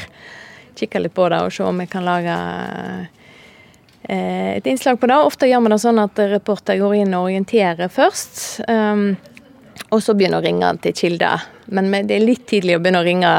Kikke 0.76 1.04
litt 1.06 1.14
på 1.16 1.30
det 1.30 1.44
og 1.46 1.54
se 1.54 1.64
om 1.64 1.80
vi 1.80 1.86
kan 1.92 2.08
lage 2.08 2.34
eh, 2.34 3.21
et 4.04 4.66
innslag 4.68 4.98
på 5.00 5.08
det. 5.08 5.18
Ofte 5.24 5.48
gjør 5.48 5.62
vi 5.66 5.72
det 5.74 5.82
sånn 5.84 6.00
at 6.02 6.22
reporter 6.32 6.80
går 6.82 6.96
inn 7.04 7.14
og 7.16 7.30
orienterer 7.30 7.92
først. 7.92 8.62
Um, 8.68 9.14
og 9.92 10.00
så 10.04 10.16
begynner 10.16 10.40
å 10.40 10.46
ringe 10.46 10.70
til 10.84 10.96
kilder. 10.96 11.44
Men 11.72 11.92
det 12.08 12.16
er 12.16 12.24
litt 12.24 12.46
tidlig 12.50 12.78
å 12.78 12.82
begynne 12.84 13.02
å 13.02 13.08
ringe 13.08 13.32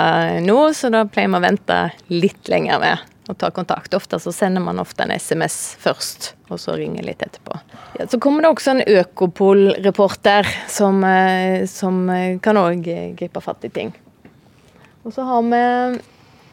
nå, 0.45 0.59
så 0.77 0.91
da 0.93 1.07
pleier 1.09 1.31
vi 1.33 1.39
å 1.39 1.45
vente 1.45 1.79
litt 2.13 2.51
lenger 2.53 2.81
med 2.83 3.33
å 3.33 3.37
ta 3.39 3.51
kontakt. 3.55 3.95
Ofte 3.97 4.19
så 4.21 4.33
sender 4.35 4.65
man 4.65 4.81
ofte 4.83 5.07
en 5.07 5.15
SMS 5.15 5.77
først, 5.81 6.33
og 6.53 6.61
så 6.61 6.77
ringer 6.77 7.07
litt 7.07 7.25
etterpå. 7.25 7.57
Ja, 7.99 8.07
så 8.11 8.21
kommer 8.21 8.45
det 8.45 8.53
også 8.53 8.75
en 8.75 8.85
Økopol-reporter 8.85 10.49
som, 10.69 11.03
eh, 11.05 11.65
som 11.71 12.05
eh, 12.11 12.39
kan 12.45 12.61
òg 12.61 12.85
gripe 13.17 13.45
fatt 13.45 13.65
i 13.69 13.73
ting. 13.73 13.93
Og 15.03 15.15
så 15.15 15.25
har 15.27 15.47
vi 15.49 15.63
eh, 15.63 16.01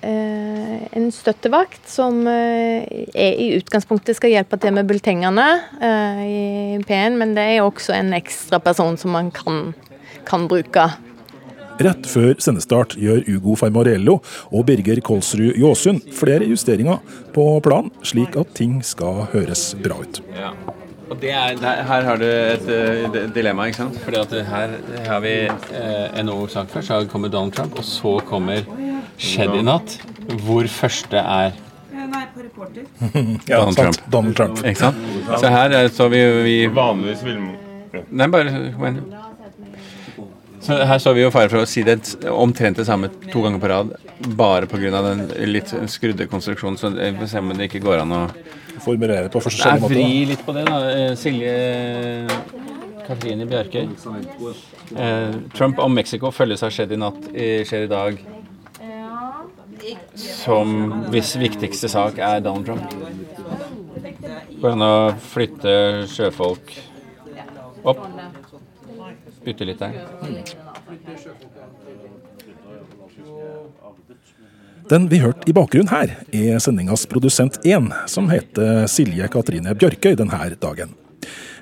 en 0.02 1.10
støttevakt 1.12 1.90
som 1.90 2.22
eh, 2.30 2.86
er 3.14 3.36
i 3.40 3.50
utgangspunktet 3.58 4.18
skal 4.18 4.34
hjelpe 4.34 4.60
til 4.62 4.74
med 4.76 4.88
bulletengene 4.90 5.48
eh, 5.82 6.24
i 6.24 6.80
P1, 6.86 7.18
men 7.20 7.36
det 7.38 7.46
er 7.56 7.66
også 7.66 7.96
en 7.98 8.14
ekstra 8.18 8.62
person 8.64 8.98
som 9.00 9.16
man 9.18 9.32
kan, 9.36 9.74
kan 10.30 10.48
bruke 10.52 10.90
Rett 11.80 12.10
før 12.12 12.34
sendestart 12.44 12.98
gjør 13.00 13.22
Ugo 13.38 13.54
Farmarello 13.56 14.18
og 14.52 14.66
Birger 14.68 15.00
Kolsrud 15.00 15.56
Jåsund 15.56 16.10
flere 16.12 16.44
justeringer 16.50 17.00
på 17.32 17.46
planen, 17.64 17.94
slik 18.04 18.36
at 18.40 18.52
ting 18.58 18.82
skal 18.84 19.24
høres 19.32 19.70
bra 19.80 20.02
ut. 20.04 20.20
Ja. 20.36 20.52
Og 21.10 21.18
det 21.24 21.32
er, 21.34 21.56
her 21.88 22.04
har 22.06 22.20
du 22.22 22.26
et 22.28 22.68
uh, 22.68 23.16
dilemma, 23.34 23.70
ikke 23.70 23.80
sant? 23.80 23.96
Fordi 24.04 24.20
at 24.20 24.36
her 24.52 24.76
har 25.08 25.24
vi 25.24 25.34
uh, 25.48 26.20
en 26.20 26.30
sak 26.52 26.70
først, 26.70 26.92
så 26.92 27.00
kommer 27.10 27.32
Donald 27.32 27.56
Trump, 27.56 27.80
og 27.80 27.88
så 27.88 28.20
kommer 28.28 28.68
Skjedd 29.20 29.58
i 29.60 29.64
natt, 29.68 29.98
hvor 30.46 30.70
første 30.72 31.20
er 31.20 31.58
Nei, 32.10 32.24
på 32.34 32.42
reporter. 32.42 32.86
ja, 33.50 33.60
Donald 33.60 33.78
Trump. 33.78 33.98
Donald 34.10 34.38
Trump. 34.38 34.62
Ikke 34.66 34.80
sant? 34.80 35.02
Så 35.28 35.52
her 35.52 35.76
så 35.94 36.08
vi, 36.10 36.22
vi 36.46 36.56
Vanligvis 36.74 37.26
vil 37.28 37.42
Nei, 38.10 38.28
bare 38.32 38.54
kom 38.74 38.86
igjen. 38.88 39.02
Så 40.64 40.78
her 40.86 41.02
står 41.02 41.16
vi 41.18 41.24
jo 41.24 41.32
fare 41.34 41.50
for 41.52 41.64
å 41.64 41.68
si 41.70 41.84
det 41.88 41.98
omtrent 42.30 42.80
det 42.80 42.86
samme 42.88 43.10
to 43.30 43.42
ganger 43.46 43.62
på 43.62 43.70
rad, 43.72 43.94
bare 44.38 44.68
pga. 44.70 45.02
den 45.06 45.28
litt 45.50 45.72
skrudde 45.90 46.28
konstruksjonen. 46.30 46.78
Så 46.78 46.92
vi 46.94 47.12
får 47.20 47.32
se 47.32 47.44
om 47.44 47.54
det 47.56 47.70
ikke 47.70 47.84
går 47.86 48.04
an 48.04 48.16
å 48.16 48.24
Formulere 48.80 49.28
på 49.28 49.42
forskjellige 49.44 49.82
måter. 49.84 49.98
Vri 49.98 50.26
litt 50.30 50.44
på 50.46 50.54
det, 50.56 50.62
da. 50.70 50.78
Eh, 50.94 51.10
Silje 51.20 51.56
Katrine 53.04 53.48
Bjarkøy. 53.50 53.90
Eh, 54.96 55.34
Trump 55.58 55.82
og 55.84 55.92
Mexico 55.92 56.32
følges 56.32 56.64
av 56.64 56.72
skjedd 56.72 56.94
i 56.96 57.00
natt, 57.02 57.28
skjer 57.68 57.88
i 57.88 57.92
dag. 57.92 58.22
Som 60.16 60.76
hvis 61.14 61.36
viktigste 61.40 61.90
sak 61.92 62.20
er 62.22 62.44
Donald 62.44 62.66
Trump. 62.68 62.94
Går 64.60 64.76
an 64.76 64.86
å 64.86 64.94
flytte 65.32 65.74
sjøfolk 66.12 66.74
opp? 67.88 68.04
Bytte 69.46 69.68
litt 69.68 69.80
der. 69.80 69.96
Den 74.90 75.06
vi 75.10 75.20
hørte 75.22 75.46
i 75.46 75.54
bakgrunnen 75.54 75.92
her, 75.92 76.16
er 76.34 76.58
sendingas 76.64 77.06
produsent 77.10 77.60
1, 77.62 77.92
som 78.10 78.30
heter 78.32 78.88
Silje 78.90 79.28
Katrine 79.30 79.76
Bjørkøy 79.78 80.16
denne 80.18 80.50
dagen. 80.58 80.96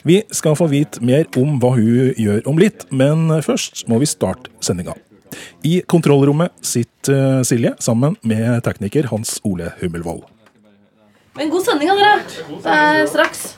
Vi 0.07 0.21
skal 0.31 0.55
få 0.55 0.69
vite 0.71 1.03
mer 1.03 1.27
om 1.35 1.57
hva 1.59 1.73
hun 1.75 2.13
gjør 2.15 2.45
om 2.47 2.61
litt, 2.61 2.85
men 2.95 3.27
først 3.43 3.83
må 3.91 3.99
vi 3.99 4.07
starte 4.07 4.53
sendinga. 4.63 4.95
I 5.63 5.81
kontrollrommet 5.89 6.53
sitter 6.61 7.43
Silje 7.47 7.73
sammen 7.79 8.15
med 8.21 8.63
tekniker 8.65 9.09
Hans 9.11 9.39
Ole 9.47 9.73
Hummelvold. 9.81 10.25
Men 11.37 11.51
god 11.53 11.65
sending, 11.67 11.89
dere. 11.93 12.15
Det 12.63 12.73
er 12.73 13.05
straks. 13.05 13.55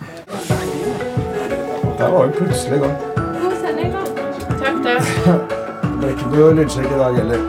Der 2.00 2.10
var 2.12 2.28
vi 2.28 2.34
plutselig 2.34 2.76
i 2.76 2.82
gang. 2.84 2.98
God 3.40 3.56
sending, 3.62 3.94
da. 3.94 4.04
Takk, 4.60 4.84
takk. 4.84 5.56
Ble 6.00 6.12
ikke 6.16 6.32
noe 6.34 6.52
lydsjekk 6.60 6.92
i 6.92 7.00
dag 7.00 7.18
heller. 7.22 7.48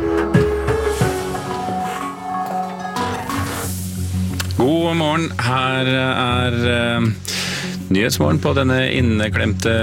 God 4.61 4.97
morgen. 4.99 5.29
Her 5.41 5.91
er 5.97 6.57
uh, 6.63 7.11
Nyhetsmorgen 7.91 8.39
på 8.43 8.55
denne 8.59 8.85
inneklemte 8.95 9.75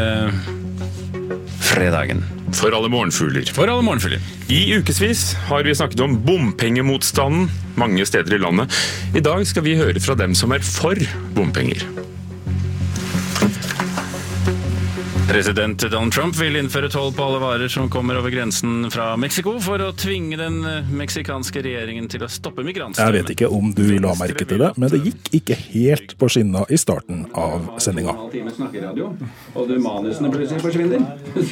fredagen. 1.60 2.24
For 2.55 2.71
alle 2.71 2.89
morgenfugler. 2.89 3.49
For 3.53 3.67
alle 3.67 3.83
morgenfugler. 3.83 4.23
I 4.49 4.77
ukevis 4.79 5.33
har 5.49 5.67
vi 5.67 5.75
snakket 5.75 6.03
om 6.05 6.15
bompengemotstanden 6.23 7.49
mange 7.77 8.05
steder 8.07 8.37
i 8.37 8.41
landet. 8.41 8.73
I 9.15 9.23
dag 9.23 9.43
skal 9.47 9.65
vi 9.67 9.77
høre 9.79 9.99
fra 9.99 10.15
dem 10.15 10.35
som 10.35 10.55
er 10.55 10.63
for 10.63 10.95
bompenger. 11.35 11.83
President 15.27 15.91
Donald 15.91 16.13
Trump 16.13 16.36
vil 16.39 16.55
innføre 16.55 16.88
toll 16.88 17.10
på 17.12 17.24
alle 17.25 17.39
varer 17.41 17.67
som 17.67 17.89
kommer 17.91 18.15
over 18.15 18.31
grensen 18.31 18.88
fra 18.91 19.10
Mexico, 19.19 19.57
for 19.60 19.81
å 19.84 19.89
tvinge 20.00 20.38
den 20.39 20.62
eh, 20.63 20.88
meksikanske 20.88 21.63
regjeringen 21.65 22.07
til 22.07 22.24
å 22.24 22.29
stoppe 22.31 22.63
migrantstrømmen. 22.63 23.17
Jeg 23.17 23.25
vet 23.25 23.34
ikke 23.36 23.50
om 23.51 23.74
du 23.75 23.84
la 24.00 24.13
merke 24.15 24.48
til 24.48 24.62
det, 24.63 24.69
men 24.79 24.93
det 24.93 25.01
gikk 25.03 25.27
ikke 25.41 25.57
helt 25.74 26.15
på 26.22 26.29
skinna 26.31 26.63
i 26.72 26.79
starten 26.79 27.25
av 27.36 27.67
sendinga. 27.84 28.15
Og 29.57 29.74
manusene 29.84 30.31
plutselig 30.31 30.63
forsvinner. 30.63 31.03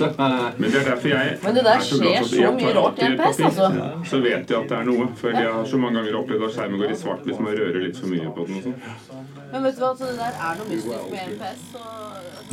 Men 0.56 0.72
det 0.72 0.80
er 0.80 0.88
derfor 0.88 1.10
jeg 1.12 1.38
Men 1.44 1.56
det 1.58 1.64
der 1.66 1.82
skjer 1.84 2.28
så 2.30 2.52
mye 2.56 2.74
rart 2.78 3.02
i 3.02 3.10
MPS, 3.12 3.42
altså. 3.50 3.70
Så 4.08 4.22
vet 4.24 4.50
jeg 4.50 4.58
at 4.62 4.72
det 4.72 4.78
er 4.80 4.88
noe. 4.88 5.10
For 5.20 5.36
jeg 5.36 5.52
har 5.52 5.68
så 5.68 5.80
mange 5.82 6.00
ganger 6.00 6.20
opplevd 6.22 6.48
at 6.48 6.56
skjermen 6.56 6.82
går 6.82 6.94
i 6.96 7.00
svart 7.00 7.28
hvis 7.28 7.42
man 7.44 7.58
rører 7.60 7.82
litt 7.84 8.00
for 8.00 8.12
mye 8.12 8.32
på 8.36 8.48
den. 8.48 8.62
og 8.62 8.70
sånn. 8.70 9.45
Men 9.52 9.66
vet 9.66 9.78
du 9.78 9.84
hva, 9.84 9.92
så 9.98 10.10
det 10.10 10.18
der 10.20 10.40
er 10.40 10.58
noe 10.60 10.70
mystisk 10.70 11.10
med 11.12 11.36
NPS. 11.36 11.66
så... 11.74 11.84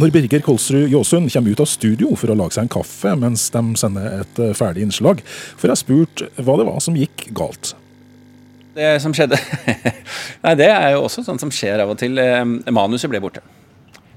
Når 0.00 0.12
Birger 0.14 0.40
Kolsrud 0.44 0.88
Jåsund 0.88 1.28
kommer 1.32 1.52
ut 1.52 1.62
av 1.64 1.68
studio 1.68 2.14
for 2.16 2.32
å 2.32 2.36
lage 2.38 2.56
seg 2.56 2.64
en 2.64 2.72
kaffe 2.72 3.14
mens 3.18 3.48
de 3.52 3.62
sender 3.80 4.20
et 4.22 4.42
eh, 4.42 4.54
ferdig 4.56 4.86
innslag, 4.86 5.20
får 5.60 5.74
jeg 5.74 5.82
spurt 5.82 6.26
hva 6.40 6.58
det 6.60 6.68
var 6.68 6.84
som 6.84 6.96
gikk 6.96 7.26
galt. 7.36 7.74
Det 8.72 8.94
som 9.04 9.12
skjedde 9.12 9.36
Nei, 10.44 10.54
det 10.56 10.70
er 10.72 10.94
jo 10.94 11.02
også 11.04 11.24
sånt 11.26 11.42
som 11.42 11.52
skjer 11.52 11.82
av 11.84 11.92
og 11.92 11.98
til. 12.00 12.16
Manuset 12.72 13.12
ble 13.12 13.20
borte. 13.20 13.42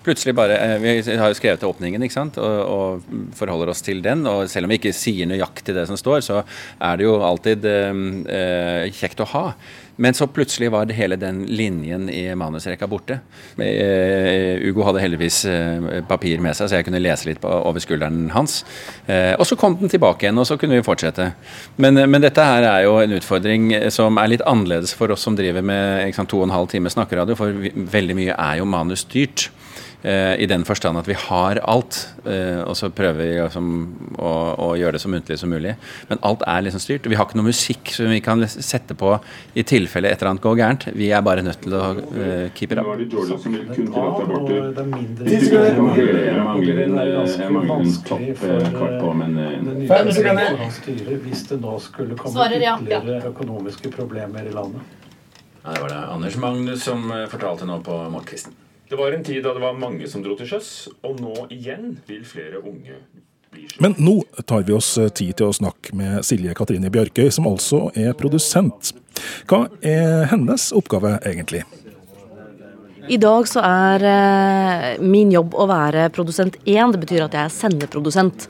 Plutselig 0.05 0.35
bare, 0.37 0.57
eh, 0.57 0.79
Vi 0.79 1.17
har 1.17 1.31
jo 1.31 1.37
skrevet 1.37 1.59
til 1.59 1.71
åpningen 1.71 2.03
ikke 2.05 2.13
sant? 2.13 2.37
Og, 2.37 2.59
og, 2.69 3.05
forholder 3.33 3.71
oss 3.73 3.81
til 3.81 4.03
den. 4.05 4.25
og 4.29 4.49
Selv 4.49 4.67
om 4.67 4.73
vi 4.73 4.77
ikke 4.77 4.93
sier 4.93 5.25
nøyaktig 5.25 5.73
det 5.73 5.87
som 5.89 5.97
står, 5.97 6.21
så 6.21 6.43
er 6.79 6.97
det 6.97 7.07
jo 7.07 7.15
alltid 7.25 7.65
eh, 7.65 8.85
kjekt 8.93 9.23
å 9.25 9.29
ha. 9.33 9.45
Men 9.95 10.13
så 10.13 10.27
plutselig 10.27 10.71
var 10.71 10.85
det 10.85 10.97
hele 10.97 11.15
den 11.15 11.43
linjen 11.47 12.09
i 12.11 12.27
manusrekka 12.35 12.87
borte. 12.87 13.19
Uh, 13.55 14.59
Ugo 14.67 14.83
hadde 14.87 15.03
heldigvis 15.03 15.41
uh, 15.47 16.01
papir 16.09 16.43
med 16.43 16.57
seg, 16.57 16.69
så 16.69 16.79
jeg 16.79 16.87
kunne 16.87 17.01
lese 17.03 17.29
litt 17.29 17.41
på, 17.43 17.49
over 17.49 17.83
skulderen 17.83 18.27
hans. 18.35 18.61
Uh, 19.07 19.33
og 19.39 19.45
så 19.47 19.57
kom 19.59 19.77
den 19.79 19.91
tilbake 19.91 20.27
igjen, 20.27 20.41
og 20.41 20.47
så 20.49 20.59
kunne 20.59 20.75
vi 20.79 20.85
fortsette. 20.85 21.29
Men, 21.79 22.01
men, 22.03 22.23
dette 22.25 22.43
her 22.43 22.67
er 22.67 22.85
jo 22.87 22.97
en 23.03 23.15
utfordring 23.15 23.69
som 23.93 24.19
er 24.19 24.33
litt 24.33 24.45
annerledes 24.47 24.95
for 24.97 25.13
oss 25.15 25.23
som 25.27 25.37
driver 25.37 25.63
med 25.65 26.11
sant, 26.15 26.31
to 26.31 26.41
og 26.41 26.49
en 26.49 26.57
halv 26.57 26.71
time 26.71 26.91
snakkeradio, 26.91 27.37
for 27.39 27.55
vi, 27.63 27.71
veldig 27.75 28.19
mye 28.19 28.35
er 28.35 28.59
jo 28.59 28.67
manusstyrt. 28.69 29.49
Eh, 30.05 30.35
I 30.43 30.45
den 30.45 30.61
forstand 30.65 30.99
at 30.99 31.07
vi 31.09 31.15
har 31.17 31.57
alt, 31.65 31.95
eh, 32.29 32.59
og 32.61 32.75
så 32.77 32.91
prøver 32.93 33.17
vi 33.23 33.29
liksom 33.39 33.69
å, 34.21 34.33
å, 34.61 34.67
gjøre 34.77 34.99
det 34.99 35.01
så 35.01 35.09
muntlig 35.09 35.37
som 35.41 35.49
mulig. 35.49 35.71
Men 36.11 36.19
alt 36.29 36.43
er 36.45 36.61
liksom 36.61 36.83
styrt. 36.83 37.07
Vi 37.09 37.17
har 37.17 37.25
ikke 37.25 37.39
noe 37.39 37.47
musikk 37.47 37.89
som 37.95 38.11
vi 38.13 38.19
kan 38.21 38.45
sette 38.45 38.93
på 38.93 39.15
i 39.57 39.63
tilfelle 39.65 40.11
et 40.11 40.21
eller 40.21 40.35
annet 40.35 40.43
går 40.43 40.59
gærent. 40.59 40.85
Vi 40.93 41.07
er 41.09 41.23
bare 41.25 41.41
nødt 41.45 41.63
til 41.63 41.73
å 41.73 41.79
uh, 41.97 42.51
keep 42.53 42.75
it 42.75 42.77
up. 42.77 42.85
Jeg 42.85 43.87
mangler 46.45 46.81
en 46.85 47.95
toppkart 48.05 48.99
på, 49.01 49.15
men 49.23 49.31
Fem 49.89 50.11
sekunder. 50.13 50.61
Hvis 51.23 51.47
det 51.49 51.57
nå 51.63 51.79
skulle 51.81 52.19
komme 52.19 52.45
ytterligere 52.51 53.31
økonomiske 53.31 53.89
problemer 53.95 54.45
i 54.45 54.53
landet. 54.53 54.85
Ja, 55.63 55.73
det 55.73 55.81
var 55.81 55.89
det 55.89 56.03
Anders 56.13 56.37
Magnus 56.37 56.85
som 56.85 57.09
fortalte 57.31 57.65
nå 57.65 57.79
på 57.81 57.97
morgenkvisten. 58.13 58.53
Det 58.89 58.95
var 58.95 59.11
en 59.11 59.23
tid 59.23 59.43
da 59.43 59.53
det 59.53 59.63
var 59.63 59.77
mange 59.77 60.07
som 60.09 60.21
dro 60.23 60.35
til 60.37 60.49
sjøs, 60.49 60.73
og 61.05 61.21
nå 61.21 61.47
igjen 61.53 61.95
vil 62.05 62.25
flere 62.27 62.61
unge 62.61 62.99
bli 63.53 63.65
sjø. 63.65 63.79
Men 63.81 63.95
nå 63.97 64.19
tar 64.45 64.67
vi 64.67 64.75
oss 64.77 64.91
eh, 65.01 65.09
tid 65.09 65.39
til 65.39 65.49
å 65.49 65.55
snakke 65.57 65.95
med 65.97 66.21
Silje 66.27 66.53
Katrine 66.57 66.91
Bjørkøy, 66.93 67.31
som 67.33 67.49
altså 67.49 67.87
er 67.97 68.13
produsent. 68.19 68.93
Hva 69.49 69.65
er 69.81 70.29
hennes 70.29 70.69
oppgave 70.75 71.15
egentlig? 71.25 71.63
I 73.05 73.17
dag 73.21 73.45
så 73.49 73.61
er 73.65 74.05
eh, 74.09 74.87
min 75.01 75.33
jobb 75.33 75.53
å 75.53 75.67
være 75.69 76.07
produsent 76.13 76.57
én. 76.65 76.93
Det 76.93 77.01
betyr 77.01 77.25
at 77.27 77.37
jeg 77.37 77.49
er 77.49 77.53
sendeprodusent. 77.53 78.47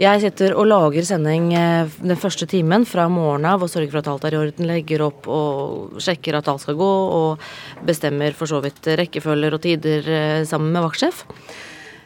Jeg 0.00 0.22
sitter 0.22 0.54
og 0.56 0.68
lager 0.70 1.04
sending 1.04 1.50
eh, 1.52 1.90
den 2.00 2.16
første 2.16 2.46
timen 2.48 2.86
fra 2.88 3.04
morgenen 3.12 3.50
av 3.50 3.64
og 3.64 3.68
sørger 3.68 3.90
for 3.92 4.00
at 4.00 4.08
alt 4.08 4.24
er 4.24 4.36
i 4.36 4.40
orden. 4.40 4.68
Legger 4.70 5.04
opp 5.04 5.28
og 5.28 5.98
sjekker 6.00 6.38
at 6.38 6.48
alt 6.48 6.64
skal 6.64 6.78
gå, 6.80 6.92
og 7.18 7.84
bestemmer 7.84 8.32
for 8.36 8.48
så 8.48 8.62
vidt 8.64 8.88
rekkefølger 9.02 9.56
og 9.56 9.64
tider 9.66 10.08
eh, 10.08 10.44
sammen 10.48 10.72
med 10.72 10.86
vaktsjef. 10.86 11.26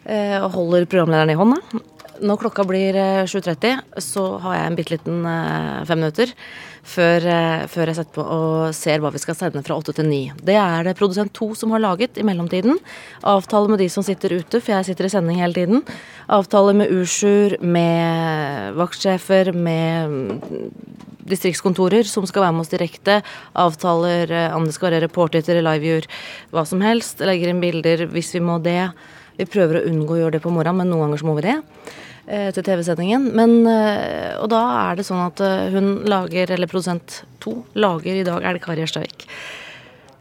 eh, 0.05 0.39
og 0.43 0.51
holder 0.57 0.89
programlederen 0.91 1.31
i 1.31 1.39
hånda. 1.39 1.85
Når 2.27 2.41
klokka 2.41 2.65
blir 2.65 2.97
7.30, 3.29 4.01
så 4.01 4.39
har 4.41 4.57
jeg 4.57 4.67
en 4.67 4.77
bitte 4.79 4.95
liten 4.95 5.19
fem 5.85 5.99
minutter 6.01 6.31
før, 6.87 7.25
før, 7.71 7.91
jeg 7.91 7.99
setter 7.99 8.15
på 8.15 8.25
og 8.25 8.75
ser 8.77 9.03
hva 9.03 9.11
vi 9.15 9.21
skal 9.23 9.37
sende 9.39 9.63
fra 9.67 9.77
8 9.79 9.97
til 9.99 10.09
9. 10.09 10.21
Det 10.47 10.57
er 10.61 10.87
det 10.87 10.97
produsent 10.99 11.35
2 11.37 11.51
som 11.59 11.75
har 11.75 11.83
laget 11.83 12.19
i 12.21 12.25
mellomtiden. 12.27 12.79
Avtale 13.27 13.73
med 13.73 13.83
de 13.83 13.89
som 13.93 14.07
sitter 14.07 14.37
ute, 14.39 14.61
for 14.61 14.75
jeg 14.75 14.89
sitter 14.91 15.09
i 15.09 15.13
sending 15.13 15.43
hele 15.43 15.57
tiden. 15.57 15.83
Avtale 16.33 16.75
med 16.79 16.95
Ursur, 16.95 17.59
med 17.61 18.79
vaktsjefer, 18.79 19.53
med 19.53 20.41
distriktskontorer 21.27 22.07
som 22.07 22.27
skal 22.29 22.47
være 22.47 22.57
med 22.57 22.65
oss 22.65 22.73
direkte. 22.73 23.21
Avtaler 23.59 24.33
om 24.55 24.67
det 24.67 24.75
skal 24.77 24.93
være 24.93 25.05
reportere, 25.09 25.61
liveviewer, 25.61 26.09
hva 26.55 26.67
som 26.69 26.83
helst. 26.87 27.23
Legger 27.27 27.53
inn 27.53 27.63
bilder 27.63 28.07
hvis 28.13 28.35
vi 28.37 28.45
må 28.45 28.61
det. 28.63 28.81
Vi 29.37 29.45
prøver 29.51 29.81
å 29.81 29.87
unngå 29.91 30.17
å 30.17 30.21
gjøre 30.23 30.39
det 30.39 30.45
på 30.45 30.53
morgenen, 30.55 30.85
men 30.85 30.93
noen 30.95 31.09
ganger 31.09 31.21
så 31.21 31.29
må 31.29 31.37
vi 31.41 31.49
det. 31.51 31.57
Eh, 32.27 32.49
til 32.51 32.65
TV-sendingen. 32.67 33.29
Men 33.39 33.61
eh, 33.71 34.35
Og 34.43 34.51
da 34.51 34.63
er 34.89 34.99
det 34.99 35.07
sånn 35.07 35.23
at 35.29 35.41
eh, 35.45 35.69
hun 35.71 36.03
lager, 36.11 36.51
eller 36.51 36.71
produsent 36.71 37.23
to, 37.43 37.61
lager 37.79 38.19
i 38.19 38.27
dag 38.27 38.43
er 38.43 38.57
det 38.57 38.65
Kari 38.65 38.83
Ørstavik. 38.83 39.29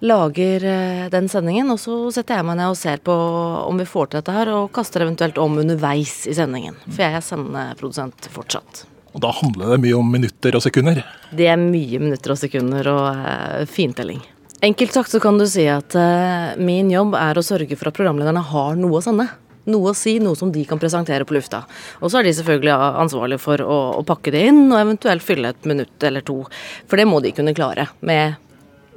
Lager 0.06 0.62
den 1.10 1.30
sendingen, 1.32 1.70
og 1.72 1.80
så 1.82 1.96
setter 2.14 2.38
jeg 2.38 2.46
meg 2.46 2.60
ned 2.60 2.74
og 2.74 2.78
ser 2.78 3.00
på 3.02 3.14
om 3.16 3.80
vi 3.80 3.88
får 3.90 4.10
til 4.12 4.20
dette 4.20 4.34
her, 4.36 4.52
og 4.54 4.68
kaster 4.76 5.02
eventuelt 5.02 5.40
om 5.42 5.56
underveis 5.64 6.28
i 6.30 6.36
sendingen. 6.36 6.76
For 6.84 7.02
jeg 7.02 7.16
er 7.18 7.24
sendeprodusent 7.26 8.28
fortsatt. 8.30 8.84
Og 9.16 9.24
da 9.24 9.32
handler 9.34 9.72
det 9.72 9.80
mye 9.88 9.96
om 9.98 10.12
minutter 10.12 10.60
og 10.60 10.62
sekunder? 10.62 11.00
Det 11.32 11.48
er 11.48 11.58
mye 11.58 12.02
minutter 12.04 12.36
og 12.36 12.38
sekunder 12.38 12.92
og 12.92 13.24
uh, 13.24 13.64
fintelling. 13.72 14.20
Enkelt 14.68 14.94
sagt 14.94 15.16
så 15.16 15.24
kan 15.24 15.40
du 15.40 15.48
si 15.50 15.64
at 15.72 15.96
uh, 15.98 16.54
min 16.60 16.92
jobb 16.92 17.16
er 17.18 17.40
å 17.40 17.48
sørge 17.48 17.80
for 17.80 17.90
at 17.90 17.98
programlederne 17.98 18.44
har 18.52 18.78
noe 18.78 19.00
å 19.00 19.06
sende 19.08 19.30
noe 19.72 19.92
å 19.92 19.98
si, 19.98 20.18
noe 20.24 20.38
som 20.38 20.52
de 20.54 20.64
kan 20.68 20.80
presentere 20.82 21.26
på 21.28 21.36
lufta. 21.38 21.64
Og 22.02 22.12
så 22.12 22.20
er 22.20 22.28
de 22.28 22.34
selvfølgelig 22.38 22.74
ansvarlige 23.04 23.44
for 23.44 23.62
å, 23.62 23.78
å, 24.00 24.02
pakke 24.08 24.34
det 24.36 24.46
inn, 24.52 24.66
og 24.70 24.80
eventuelt 24.80 25.26
fylle 25.26 25.54
et 25.54 25.70
minutt 25.70 26.06
eller 26.06 26.26
to. 26.26 26.42
For 26.90 27.02
det 27.02 27.08
må 27.10 27.22
de 27.24 27.34
kunne 27.36 27.56
klare 27.58 27.90
med 28.06 28.38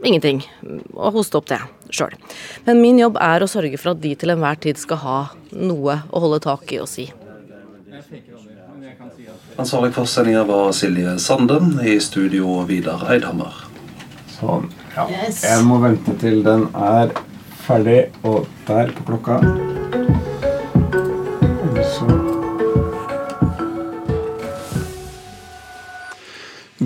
ingenting. 0.04 0.42
Og 0.94 1.20
hoste 1.20 1.40
opp 1.40 1.48
det 1.50 1.60
sjøl. 1.94 2.14
Men 2.66 2.82
min 2.82 3.00
jobb 3.00 3.18
er 3.22 3.42
å 3.42 3.50
sørge 3.50 3.80
for 3.80 3.94
at 3.94 4.02
de 4.02 4.14
til 4.18 4.34
enhver 4.34 4.60
tid 4.62 4.80
skal 4.80 5.02
ha 5.04 5.20
noe 5.56 6.02
å 6.10 6.22
holde 6.24 6.42
tak 6.44 6.68
i 6.74 6.82
og 6.82 6.90
si. 6.90 7.08
Ansvarlig 9.58 9.90
for 9.96 10.06
sendinga 10.06 10.44
var 10.46 10.70
Silje 10.76 11.16
Sanden, 11.18 11.80
i 11.82 11.96
studio 11.98 12.60
Vidar 12.68 13.08
Eidhammer. 13.10 13.64
Sånn. 14.36 14.68
Ja. 14.94 15.08
Jeg 15.10 15.64
må 15.66 15.80
vente 15.82 16.14
til 16.22 16.44
den 16.46 16.68
er 16.78 17.10
ferdig, 17.66 18.04
og 18.22 18.46
der 18.70 18.94
på 18.94 19.08
klokka. 19.10 19.40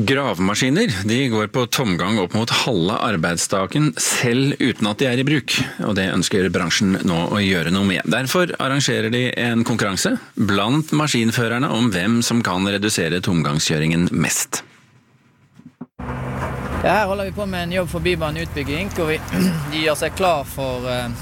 Gravemaskiner 0.07 1.29
går 1.31 1.47
på 1.47 1.67
tomgang 1.67 2.19
opp 2.19 2.33
mot 2.35 2.51
halve 2.51 2.97
arbeidsdagen 3.07 3.93
selv 4.01 4.57
uten 4.59 4.89
at 4.91 4.99
de 4.99 5.07
er 5.07 5.21
i 5.21 5.27
bruk, 5.27 5.55
og 5.87 5.95
det 5.95 6.09
ønsker 6.11 6.49
bransjen 6.51 6.97
nå 7.07 7.19
å 7.31 7.39
gjøre 7.43 7.71
noe 7.71 7.87
med. 7.87 8.03
Derfor 8.11 8.51
arrangerer 8.59 9.13
de 9.15 9.29
en 9.39 9.63
konkurranse 9.69 10.17
blant 10.35 10.91
maskinførerne 10.97 11.71
om 11.71 11.93
hvem 11.95 12.19
som 12.27 12.43
kan 12.43 12.67
redusere 12.67 13.23
tomgangskjøringen 13.23 14.09
mest. 14.11 14.65
Her 16.83 17.07
holder 17.07 17.29
vi 17.31 17.37
på 17.37 17.47
med 17.47 17.69
en 17.69 17.79
jobb 17.79 17.93
for 17.93 18.03
Bybanen 18.03 18.43
hvor 18.97 19.13
vi, 19.13 19.21
gjør 19.85 20.01
seg 20.03 20.17
klar 20.19 20.43
for 20.49 20.89
eh, 20.91 21.13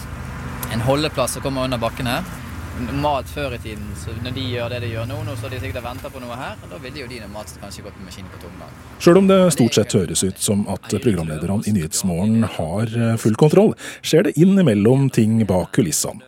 en 0.72 0.86
holdeplass 0.86 1.36
som 1.36 1.44
kommer 1.44 1.68
under 1.68 1.82
bakken 1.82 2.08
her 2.08 2.39
normalt 2.86 3.30
før 3.30 3.54
i 3.56 3.60
tiden, 3.62 3.92
så 4.00 4.14
når 4.24 4.34
de 4.36 4.46
gjør 4.54 4.72
det 4.72 4.80
de 4.84 4.90
gjør 4.94 5.06
nå, 5.10 5.20
nå 5.26 5.36
så 5.38 5.50
de 5.52 5.60
sikkert 5.60 5.82
og 5.82 5.86
venter 5.88 6.12
på 6.14 6.22
noe 6.22 6.38
her, 6.38 6.56
og 6.64 6.72
da 6.72 6.80
ville 6.82 7.02
jo 7.02 7.08
de 7.10 7.20
mat 7.32 7.54
kanskje 7.62 7.84
gått 7.86 8.00
med 8.00 8.08
maskinen 8.08 8.32
på 8.32 8.42
tomgang. 8.44 8.74
Sjøl 9.02 9.20
om 9.20 9.30
det 9.30 9.38
stort 9.56 9.78
sett 9.78 9.96
høres 9.98 10.24
ut 10.26 10.42
som 10.42 10.66
at 10.72 10.88
programlederne 10.90 11.66
i 11.66 11.74
Nyhetsmorgen 11.76 12.48
har 12.56 12.92
eh, 12.96 13.16
full 13.20 13.38
kontroll, 13.40 13.74
skjer 14.02 14.28
det 14.28 14.36
innimellom 14.40 15.08
ting 15.14 15.40
bak 15.48 15.72
kulissene. 15.76 16.24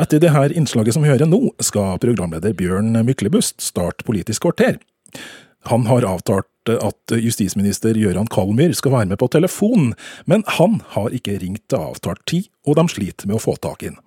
Etter 0.00 0.22
det 0.22 0.32
her 0.32 0.54
innslaget 0.56 0.96
som 0.96 1.04
vi 1.04 1.10
hører 1.12 1.28
nå, 1.28 1.50
skal 1.60 1.98
programleder 2.00 2.54
Bjørn 2.56 2.94
Myklebust 3.04 3.60
starte 3.60 4.06
Politisk 4.08 4.46
kvarter. 4.46 4.78
Han 5.68 5.84
har 5.86 6.06
avtalt 6.08 6.48
at 6.72 7.12
justisminister 7.18 7.98
Gøran 7.98 8.30
Kalmyr 8.30 8.72
skal 8.78 8.94
være 8.94 9.10
med 9.12 9.20
på 9.20 9.28
telefon, 9.34 9.92
men 10.24 10.46
han 10.58 10.80
har 10.94 11.14
ikke 11.14 11.36
ringt 11.42 11.66
til 11.68 11.90
avtalt 11.90 12.24
tid, 12.30 12.48
og 12.66 12.78
de 12.78 12.86
sliter 12.90 13.28
med 13.28 13.36
å 13.36 13.42
få 13.42 13.58
tak 13.60 13.84
i 13.84 13.92
ham. 13.92 14.00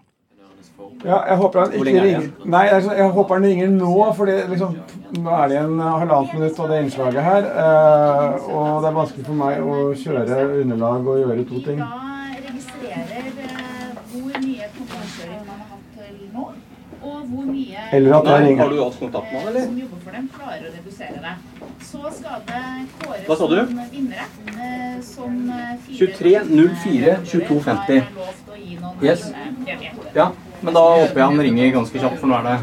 Ja, 1.06 1.20
jeg 1.30 1.38
håper 1.38 1.60
han 1.62 1.74
ikke 1.78 1.92
ringer 1.94 2.24
Nei, 2.50 2.64
jeg, 2.66 2.86
jeg 2.98 3.10
håper 3.14 3.38
han 3.38 3.46
ringer 3.46 3.74
nå, 3.76 3.94
for 4.18 4.32
liksom, 4.52 4.78
nå 5.20 5.34
er 5.38 5.52
det 5.52 5.60
en 5.62 5.80
halvannet 5.84 6.34
minutt 6.34 6.62
av 6.64 6.72
det 6.72 6.80
innslaget 6.82 7.28
her. 7.28 7.50
Uh, 7.54 8.48
og 8.50 8.70
det 8.82 8.90
er 8.90 8.96
vanskelig 8.96 9.26
for 9.28 9.38
meg 9.38 9.62
å 9.62 9.80
kjøre 10.02 10.40
underlag 10.64 11.10
og 11.14 11.20
gjøre 11.22 11.46
to 11.52 11.62
ting. 11.68 11.84
Da 11.84 12.16
registrerer 12.48 13.30
hvor 14.16 14.40
mye 14.48 14.72
konkurransekjøring 14.78 15.44
man 15.44 15.60
har 15.60 15.68
hatt 15.76 16.00
til 16.00 16.16
nå, 16.34 16.48
og 17.06 17.20
hvor 17.30 17.46
mye 17.52 17.86
Eller 18.00 18.18
at 18.18 18.32
jeg 18.32 18.48
ringer. 18.48 18.64
Har 18.64 18.74
du 18.74 18.82
hatt 18.82 18.98
kontakt 19.04 19.30
med 19.30 19.40
han, 19.42 19.52
eller? 19.52 19.68
Som 19.68 19.78
jobber 19.84 20.02
for 20.08 20.18
dem, 20.18 20.32
klarer 20.40 20.66
å 20.66 20.74
redusere 20.80 21.22
det. 21.28 21.36
Så 21.92 22.16
skal 22.18 22.42
det 22.50 22.64
kåres 23.04 23.30
sa 23.44 23.52
du? 23.54 23.56
som 23.62 23.86
vinnere. 23.94 24.26
Som 25.06 25.38
23 25.92 26.34
04 26.82 27.16
22 27.30 27.62
50. 27.70 28.04
Yes. 29.06 29.30
Ja. 30.16 30.32
Men 30.66 30.74
da 30.74 30.82
håper 30.82 31.20
jeg 31.20 31.26
han 31.30 31.42
ringer 31.46 31.74
ganske 31.76 32.00
kjapt, 32.02 32.18
for 32.22 32.28
nå 32.32 32.40
er 32.40 32.44
det 32.50 32.58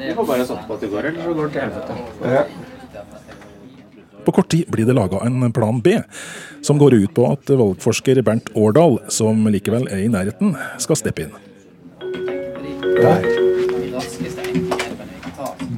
Vi 0.00 0.14
får 0.16 0.26
bare 0.30 0.44
satse 0.48 0.64
på 0.64 0.76
at 0.76 0.80
det 0.80 0.88
går, 0.92 1.02
eller 1.10 1.20
så 1.20 1.34
går 1.36 1.44
det 1.44 1.52
til 1.52 1.62
helvete. 1.66 1.92
På 4.24 4.32
kort 4.34 4.48
tid 4.50 4.64
blir 4.72 4.88
det 4.88 4.96
laga 4.96 5.20
en 5.26 5.52
plan 5.54 5.80
B, 5.84 6.00
som 6.64 6.80
går 6.80 6.96
ut 6.96 7.12
på 7.14 7.26
at 7.28 7.52
valgforsker 7.52 8.22
Bernt 8.26 8.48
Årdal, 8.56 8.98
som 9.12 9.44
likevel 9.52 9.84
er 9.92 10.06
i 10.06 10.08
nærheten, 10.10 10.56
skal 10.82 10.98
steppe 10.98 11.26
inn. 11.26 11.36
Der. 12.96 13.20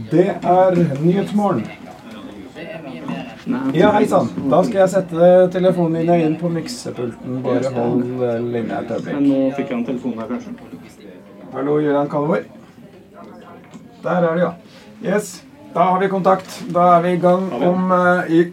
Det 0.08 0.28
er 0.30 0.78
Nyhetsmorgen. 1.02 1.87
Ja, 3.72 3.90
hei 3.94 4.04
sann. 4.08 4.28
Da 4.50 4.58
skal 4.64 4.82
jeg 4.82 4.90
sette 4.92 5.28
telefonen 5.52 6.02
din 6.04 6.24
inn 6.26 6.34
på 6.40 6.50
miksepulten. 6.52 7.38
Bare 7.44 7.70
hold 7.72 8.02
linja 8.52 8.82
et 8.82 8.90
øyeblikk. 8.92 9.14
Men 9.14 9.28
nå 9.28 9.38
fikk 9.56 9.72
han 9.72 9.84
telefonen 9.86 10.18
telefon 10.18 10.18
her, 10.20 10.28
kanskje. 10.34 11.12
Hallo, 11.54 11.78
Gøran 11.80 12.10
Kalvor. 12.12 12.42
Der 14.02 14.10
er 14.10 14.34
du, 14.34 14.42
ja. 14.42 14.50
Yes. 15.04 15.30
Da 15.74 15.88
har 15.88 16.00
vi 16.00 16.10
kontakt. 16.12 16.58
Da 16.74 16.90
er 16.98 17.06
vi 17.06 17.14
i 17.16 17.22
gang 17.24 17.48
om 17.52 17.90
uh, 17.90 18.28
i 18.28 18.44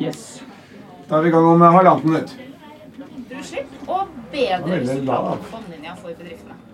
Yes. 0.00 0.42
Da 1.08 1.18
er 1.18 1.26
vi 1.26 1.32
i 1.32 1.34
gang 1.34 1.50
om 1.56 1.62
uh, 1.62 1.72
halvannet 1.74 2.04
minutt. 2.04 2.36
Utslipp 3.38 3.90
og 3.90 4.06
bedre 4.30 4.80
resultater 4.80 5.42
på 5.42 5.56
bunnlinja 5.56 5.98
for 5.98 6.14
bedriftene. 6.14 6.67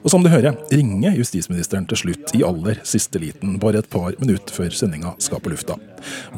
Og 0.00 0.08
som 0.08 0.22
du 0.24 0.30
hører, 0.32 0.56
ringer 0.72 1.16
justisministeren 1.18 1.84
til 1.90 1.98
slutt 2.00 2.32
i 2.36 2.40
aller 2.46 2.80
siste 2.88 3.20
liten, 3.20 3.58
bare 3.60 3.82
et 3.82 3.90
par 3.92 4.14
minutter 4.20 4.54
før 4.56 4.72
sendinga 4.72 5.12
skal 5.20 5.42
på 5.44 5.52
lufta. 5.52 5.76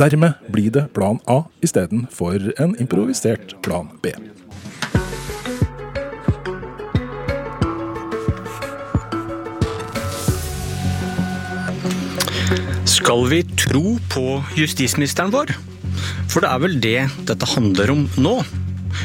Dermed 0.00 0.34
blir 0.50 0.72
det 0.74 0.88
plan 0.96 1.20
A 1.30 1.44
istedenfor 1.62 2.50
en 2.58 2.74
improvisert 2.82 3.54
plan 3.62 3.92
B. 4.02 4.10
Skal 12.90 13.28
vi 13.30 13.44
tro 13.62 13.96
på 14.10 14.26
justisministeren 14.58 15.30
vår? 15.34 15.54
For 16.26 16.42
det 16.42 16.50
er 16.50 16.60
vel 16.66 16.78
det 16.82 16.98
dette 17.30 17.54
handler 17.54 17.94
om 17.94 18.06
nå. 18.18 18.40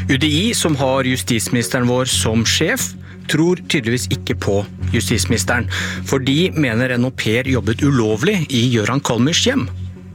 UDI, 0.10 0.54
som 0.58 0.76
har 0.80 1.08
justisministeren 1.08 1.88
vår 1.89 2.10
som 2.10 2.46
sjef, 2.48 2.97
tror 3.30 3.60
tydeligvis 3.68 4.08
ikke 4.13 4.38
på 4.40 4.62
justisministeren, 4.94 5.68
for 6.08 6.24
de 6.24 6.50
mener 6.56 6.96
en 6.96 7.08
au 7.08 7.12
pair 7.12 7.48
jobbet 7.48 7.84
ulovlig 7.84 8.40
i 8.50 8.68
Gøran 8.74 9.04
Kalmers 9.04 9.44
hjem, 9.46 9.68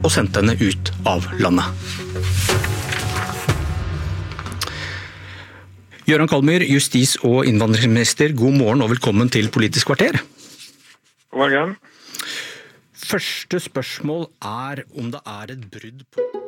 og 0.03 0.11
sendte 0.11 0.41
henne 0.41 0.57
ut 0.59 0.93
av 1.09 1.27
landet. 1.39 1.69
Gøran 6.03 6.27
Kalmyr, 6.27 6.65
justis- 6.67 7.15
og 7.23 7.45
innvandringsminister, 7.47 8.33
god 8.35 8.57
morgen 8.59 8.83
og 8.83 8.91
velkommen 8.91 9.29
til 9.31 9.47
Politisk 9.47 9.87
kvarter. 9.87 10.19
God 11.31 11.45
morgen. 11.45 11.75
Første 12.93 13.59
spørsmål 13.59 14.27
er 14.43 14.83
om 14.99 15.11
det 15.13 15.21
er 15.23 15.55
et 15.55 15.63
brudd 15.71 16.03
på 16.11 16.42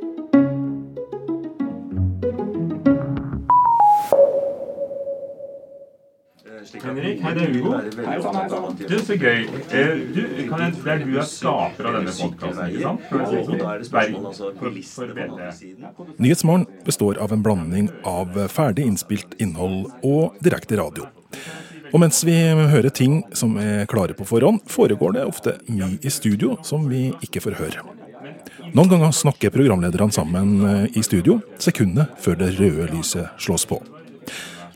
Henrik, 6.74 7.22
hei, 7.22 7.34
det 7.36 7.44
er 7.46 7.52
Ugo. 7.60 7.74
Hei 7.78 8.22
sann, 8.22 8.36
hei 8.40 8.50
sann. 8.50 8.78
Du, 8.80 8.96
så 9.06 9.14
gøy. 9.20 9.44
Eh, 9.70 9.92
du, 10.16 10.22
kan 10.50 10.64
jeg, 10.64 10.72
det 10.82 10.92
er 10.94 11.04
du 11.04 11.18
er 11.20 11.28
skaper 11.30 11.90
av 11.90 11.94
denne 12.00 12.14
podkasten, 12.16 12.66
ikke 12.72 12.82
sant? 12.86 13.02
Nyhetsmorgen 16.18 16.66
består 16.88 17.14
av 17.22 17.30
en 17.36 17.44
blanding 17.46 17.92
av 18.10 18.28
ferdig 18.52 18.84
innspilt 18.90 19.38
innhold 19.42 19.92
og 20.02 20.40
direkte 20.46 20.80
radio. 20.82 21.06
Og 21.94 22.02
mens 22.02 22.24
vi 22.28 22.34
hører 22.34 22.90
ting 22.90 23.22
som 23.38 23.58
er 23.62 23.86
klare 23.92 24.18
på 24.18 24.26
forhånd, 24.28 24.60
foregår 24.68 25.12
det 25.20 25.26
ofte 25.30 25.58
mye 25.70 25.94
i 26.02 26.12
studio 26.12 26.58
som 26.66 26.90
vi 26.90 27.14
ikke 27.24 27.44
får 27.46 27.60
høre. 27.62 27.80
Noen 28.76 28.90
ganger 28.90 29.12
snakker 29.14 29.54
programlederne 29.54 30.12
sammen 30.12 30.56
eh, 30.66 30.98
i 30.98 31.04
studio 31.06 31.40
sekundet 31.62 32.18
før 32.20 32.36
det 32.40 32.56
røde 32.58 32.90
lyset 32.90 33.30
slås 33.40 33.68
på. 33.70 33.78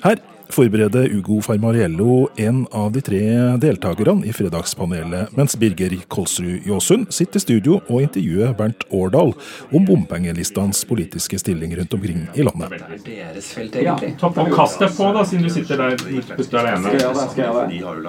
Her 0.06 0.21
forbereder 0.53 1.09
Ugo 1.13 1.41
Farmariello 1.41 2.29
en 2.35 2.67
av 2.71 2.91
de 2.91 3.01
tre 3.01 3.21
deltakerne 3.62 4.25
i 4.25 4.33
Fredagspanelet, 4.33 5.31
mens 5.38 5.55
Birger 5.59 5.93
Kolsrud 6.07 6.65
Jåsund 6.67 7.13
sitter 7.13 7.39
i 7.39 7.43
studio 7.43 7.79
og 7.88 8.01
intervjuer 8.03 8.53
Bernt 8.57 8.83
Årdal 8.89 9.33
om 9.71 9.85
bompengelistenes 9.85 10.81
politiske 10.89 11.39
stilling 11.39 11.75
rundt 11.77 11.93
omkring 11.93 12.25
i 12.33 12.45
landet. 12.47 12.79
Deres 13.05 13.51
felt, 13.53 13.75
egentlig. 13.75 14.15
Ja, 14.19 14.31
og 14.31 14.51
kast 14.55 14.81
deg 14.81 14.95
på, 14.97 15.12
da, 15.15 15.25
siden 15.29 15.45
du 15.45 15.53
sitter 15.53 15.75
der 15.83 15.93
ute 15.99 16.63
alene. 16.63 16.88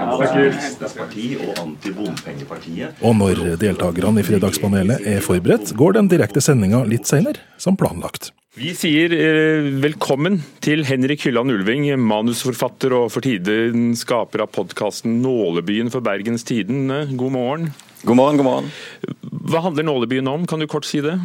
Og 3.03 3.15
når 3.21 3.45
deltakerne 3.61 4.23
i 4.23 4.27
Fredagspanelet 4.27 5.07
er 5.17 5.23
forberedt, 5.25 5.75
går 5.77 6.01
den 6.01 6.11
direkte 6.13 6.41
sendinga 6.45 6.85
litt 6.89 7.07
seinere, 7.09 7.45
som 7.61 7.77
planlagt. 7.79 8.33
Vi 8.57 8.71
sier 8.73 9.13
eh, 9.13 9.67
velkommen 9.85 10.39
til 10.65 10.81
Henrik 10.89 11.27
Hylland 11.27 11.53
Ulving, 11.53 11.91
manusforfatter 12.01 12.95
og 12.97 13.11
for 13.13 13.21
tiden 13.21 13.91
skaper 14.01 14.47
av 14.47 14.49
podkasten 14.55 15.19
Nålebyen 15.21 15.93
for 15.93 16.01
Bergens 16.01 16.47
Tiden'. 16.49 16.89
God 17.21 17.35
morgen. 17.35 17.69
God 18.09 18.17
morgen, 18.17 18.41
god 18.41 18.49
morgen. 18.49 18.73
Hva 19.53 19.61
handler 19.67 19.85
Nålebyen 19.85 20.33
om, 20.33 20.49
kan 20.49 20.65
du 20.65 20.67
kort 20.73 20.89
si 20.89 21.05
det? 21.05 21.19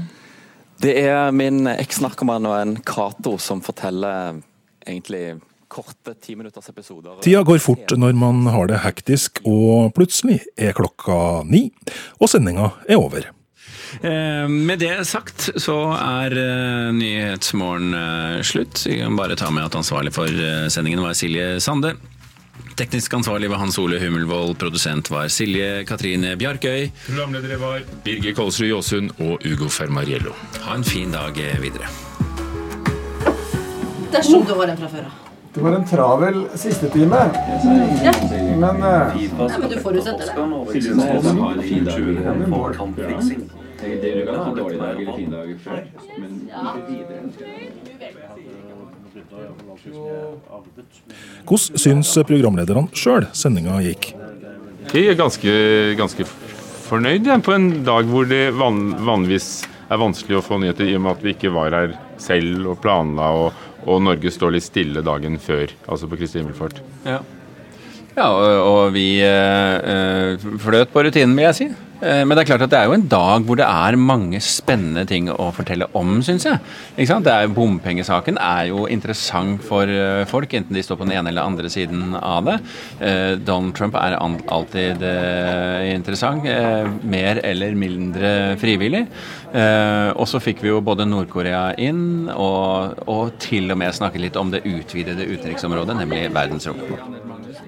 Det 0.83 0.97
er 1.05 1.31
min 1.31 1.71
eksnarkoman 1.71 2.51
og 2.51 2.59
en 2.59 2.77
Cato 2.83 3.37
som 3.39 3.63
forteller 3.63 4.41
egentlig 4.83 5.39
korte 5.71 6.19
timinuttersepisoder. 6.19 7.21
Tida 7.23 7.45
går 7.47 7.63
fort 7.63 7.95
når 7.95 8.11
man 8.11 8.43
har 8.51 8.67
det 8.67 8.83
hektisk, 8.83 9.39
og 9.47 9.93
plutselig 9.95 10.41
er 10.59 10.75
klokka 10.75 11.45
ni, 11.47 11.69
og 12.19 12.27
sendinga 12.27 12.73
er 12.89 12.99
over. 12.99 13.31
Eh, 13.99 14.47
med 14.47 14.79
det 14.79 15.05
sagt 15.07 15.49
så 15.59 15.75
er 15.97 16.35
eh, 16.37 16.91
Nyhetsmorgen 16.95 17.93
eh, 17.97 18.41
slutt. 18.41 18.85
Vi 18.87 18.99
kan 19.01 19.17
bare 19.19 19.35
ta 19.35 19.51
med 19.51 19.67
at 19.67 19.75
ansvarlig 19.75 20.13
for 20.15 20.27
sendingen 20.71 21.03
var 21.03 21.13
Silje 21.17 21.59
Sande. 21.61 21.95
Teknisk 22.79 23.13
ansvarlig 23.13 23.49
var 23.51 23.59
Hans 23.61 23.77
Ole 23.81 23.99
Hummelvold, 23.99 24.55
produsent 24.61 25.11
var 25.11 25.27
Silje 25.27 25.83
Katrine 25.85 26.35
Bjarkøy. 26.39 26.87
Programledere 27.07 27.57
var 27.61 27.83
Birger 28.05 28.33
Kolsrud 28.37 28.69
Jåsund 28.69 29.11
og 29.19 29.43
Ugo 29.45 29.67
Fermariello. 29.69 30.33
Ha 30.63 30.77
en 30.79 30.87
fin 30.87 31.11
dag 31.11 31.35
videre. 31.61 31.89
Dersom 34.11 34.47
du 34.47 34.55
har 34.55 34.71
en 34.71 34.79
fra 34.79 34.89
før 34.91 35.09
av. 35.09 35.19
Det 35.53 35.61
var 35.61 35.71
en 35.75 35.87
travel 35.87 36.45
siste 36.55 36.89
time. 36.89 37.17
Ja. 38.03 38.13
Men, 38.61 38.83
uh, 38.83 38.87
ja, 39.19 39.57
men 39.59 39.69
du 39.69 39.79
forutsetter 39.83 40.25
det. 40.31 40.35
Det 43.81 44.25
kan 44.25 44.35
ha 44.35 44.55
dårlig 44.55 44.79
dag 44.79 45.01
eller 45.01 45.13
fin 45.17 45.31
dag 45.31 45.47
men 46.19 46.49
Hvordan 51.47 51.79
syns 51.81 52.13
programlederne 52.29 52.87
sjøl 52.93 53.25
sendinga 53.33 53.79
gikk? 53.81 54.11
Jeg 54.91 55.09
er 55.09 55.17
ganske, 55.17 55.51
ganske 55.97 56.27
fornøyd 56.85 57.27
ja, 57.29 57.39
på 57.41 57.55
en 57.55 57.69
dag 57.87 58.07
hvor 58.11 58.27
det 58.29 58.51
van, 58.59 58.81
vanligvis 59.01 59.63
er 59.91 59.99
vanskelig 60.01 60.39
å 60.39 60.45
få 60.45 60.61
nyheter 60.61 60.87
i 60.87 60.95
og 60.97 61.05
med 61.05 61.17
at 61.17 61.25
vi 61.25 61.35
ikke 61.35 61.53
var 61.55 61.75
her 61.75 61.95
selv 62.21 62.73
og 62.73 62.81
planla, 62.83 63.29
og, 63.33 63.61
og 63.87 64.01
Norge 64.05 64.31
står 64.33 64.55
litt 64.55 64.67
stille 64.67 65.03
dagen 65.05 65.39
før, 65.41 65.71
altså 65.87 66.09
på 66.11 66.19
Kristi 66.21 66.41
himmelfart. 66.41 66.81
Ja. 67.07 67.21
ja, 68.15 68.27
og, 68.27 68.49
og 68.67 68.83
vi 68.95 69.07
øh, 69.25 70.51
fløt 70.61 70.93
på 70.93 71.07
rutinen, 71.07 71.37
vil 71.39 71.49
jeg 71.49 71.57
si. 71.57 71.71
Eh, 72.01 72.23
men 72.25 72.33
det 72.33 72.43
er 72.43 72.49
klart 72.49 72.65
at 72.65 72.73
det 72.73 72.79
er 72.79 72.89
jo 72.89 72.95
en 72.97 73.07
dag 73.09 73.45
hvor 73.45 73.59
det 73.59 73.67
er 73.67 73.97
mange 73.99 74.41
spennende 74.43 75.03
ting 75.09 75.29
å 75.31 75.49
fortelle 75.55 75.87
om, 75.97 76.19
syns 76.25 76.47
jeg. 76.47 76.61
Er, 76.97 77.51
bompengesaken 77.53 78.39
er 78.41 78.71
jo 78.71 78.87
interessant 78.89 79.61
for 79.65 79.89
eh, 79.89 80.23
folk, 80.29 80.53
enten 80.57 80.77
de 80.77 80.83
står 80.85 80.99
på 80.99 81.07
den 81.07 81.15
ene 81.19 81.31
eller 81.31 81.45
andre 81.45 81.69
siden 81.71 82.15
av 82.17 82.49
det. 82.49 82.57
Eh, 82.99 83.33
Donald 83.41 83.75
Trump 83.77 83.97
er 83.99 84.17
alltid 84.17 85.03
interessant. 85.91 86.45
Mer 87.07 87.39
eller 87.45 87.75
mindre 87.77 88.31
frivillig. 88.61 89.03
Og 89.51 90.25
så 90.29 90.41
fikk 90.43 90.61
vi 90.63 90.71
jo 90.71 90.81
både 90.85 91.07
Nord-Korea 91.09 91.71
inn, 91.81 92.29
og, 92.31 93.01
og 93.11 93.35
til 93.41 93.71
og 93.73 93.79
med 93.81 93.95
snakke 93.95 94.21
litt 94.21 94.39
om 94.39 94.53
det 94.53 94.63
utvidede 94.67 95.27
utenriksområdet, 95.27 95.97
nemlig 96.01 96.27
verdensrom. 96.33 96.81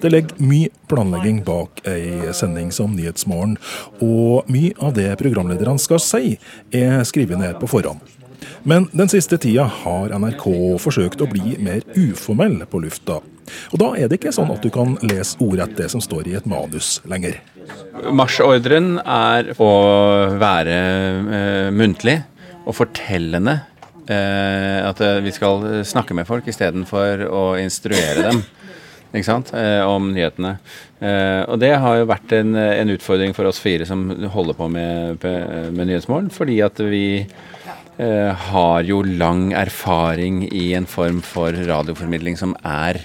Det 0.00 0.10
ligger 0.10 0.40
mye 0.42 0.72
planlegging 0.90 1.42
bak 1.46 1.80
ei 1.88 2.32
sending 2.36 2.72
som 2.74 2.96
Nyhetsmorgen, 2.96 3.56
og 4.04 4.50
mye 4.52 4.74
av 4.82 4.94
det 4.98 5.10
programlederne 5.20 5.80
skal 5.80 6.02
si, 6.02 6.36
er 6.74 7.04
skrevet 7.08 7.40
ned 7.40 7.58
på 7.60 7.70
forhånd. 7.70 8.02
Men 8.68 8.88
den 8.92 9.08
siste 9.08 9.38
tida 9.40 9.66
har 9.82 10.12
NRK 10.12 10.46
forsøkt 10.82 11.22
å 11.24 11.28
bli 11.30 11.56
mer 11.64 11.84
uformell 11.96 12.62
på 12.68 12.82
lufta. 12.84 13.20
Og 13.72 13.80
da 13.80 13.90
er 13.98 14.08
det 14.08 14.18
ikke 14.18 14.32
sånn 14.34 14.52
at 14.54 14.64
du 14.64 14.70
kan 14.72 14.96
lese 15.04 15.36
ordrett 15.44 15.76
det 15.78 15.90
som 15.92 16.02
står 16.04 16.30
i 16.30 16.36
et 16.38 16.48
manus 16.48 16.98
lenger. 17.08 17.38
Marsjordren 18.12 18.98
er 19.00 19.52
å 19.60 19.70
være 20.40 20.78
eh, 21.38 21.70
muntlig 21.76 22.18
og 22.64 22.76
fortellende. 22.80 23.58
Eh, 24.04 24.80
at 24.84 25.00
vi 25.24 25.32
skal 25.32 25.84
snakke 25.88 26.16
med 26.16 26.28
folk 26.28 26.48
istedenfor 26.48 27.24
å 27.28 27.44
instruere 27.60 28.28
dem 28.30 28.42
ikke 29.14 29.26
sant, 29.28 29.52
eh, 29.54 29.80
om 29.86 30.10
nyhetene. 30.14 30.56
Eh, 30.98 31.42
og 31.46 31.60
det 31.62 31.74
har 31.78 32.00
jo 32.00 32.08
vært 32.10 32.32
en, 32.34 32.54
en 32.58 32.94
utfordring 32.94 33.34
for 33.36 33.46
oss 33.46 33.60
fire 33.62 33.86
som 33.86 34.08
holder 34.34 34.58
på 34.58 34.68
med, 34.72 35.26
med 35.74 35.86
Nyhetsmorgen, 35.86 36.32
fordi 36.34 36.58
at 36.66 36.80
vi 36.82 37.06
eh, 37.22 38.46
har 38.50 38.86
jo 38.88 39.02
lang 39.06 39.52
erfaring 39.54 40.44
i 40.50 40.72
en 40.74 40.88
form 40.90 41.22
for 41.22 41.54
radioformidling 41.54 42.40
som 42.40 42.56
er 42.66 43.04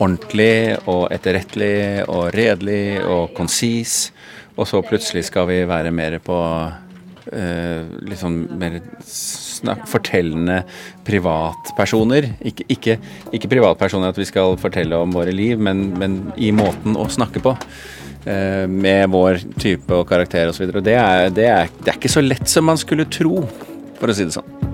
ordentlig 0.00 0.78
og 0.90 1.10
etterrettelig 1.14 2.06
og 2.08 2.32
redelig 2.34 3.02
og 3.04 3.34
konsis. 3.36 4.08
Og 4.56 4.68
så 4.70 4.80
plutselig 4.86 5.26
skal 5.28 5.48
vi 5.50 5.60
være 5.68 5.92
mer 5.94 6.18
på 6.22 6.38
eh, 7.32 8.14
sånn 8.18 8.38
mer 8.60 8.80
snakk, 9.06 9.86
fortellende 9.90 10.62
privatpersoner. 11.06 12.32
Ikke, 12.44 12.66
ikke, 12.72 12.98
ikke, 13.32 13.52
privatpersoner 13.56 14.12
at 14.12 14.20
vi 14.20 14.28
skal 14.28 14.58
fortelle 14.60 14.98
om 15.00 15.14
våre 15.14 15.34
liv, 15.34 15.60
men, 15.60 15.86
men 16.00 16.20
i 16.36 16.52
måten 16.54 16.98
å 16.98 17.08
snakke 17.12 17.44
på. 17.44 17.56
Eh, 18.24 18.64
med 18.70 19.10
vår 19.12 19.42
type 19.60 19.92
og 19.92 20.08
karakter 20.08 20.52
osv. 20.52 20.70
Det, 20.80 20.96
er, 20.96 21.28
det, 21.34 21.48
er, 21.50 21.74
det 21.80 21.92
er 21.92 21.98
ikke 21.98 22.12
så 22.12 22.24
lett 22.24 22.48
som 22.50 22.64
man 22.68 22.80
skulle 22.80 23.08
tro, 23.08 23.42
for 24.00 24.10
å 24.10 24.16
si 24.16 24.28
det 24.28 24.36
sånn. 24.38 24.73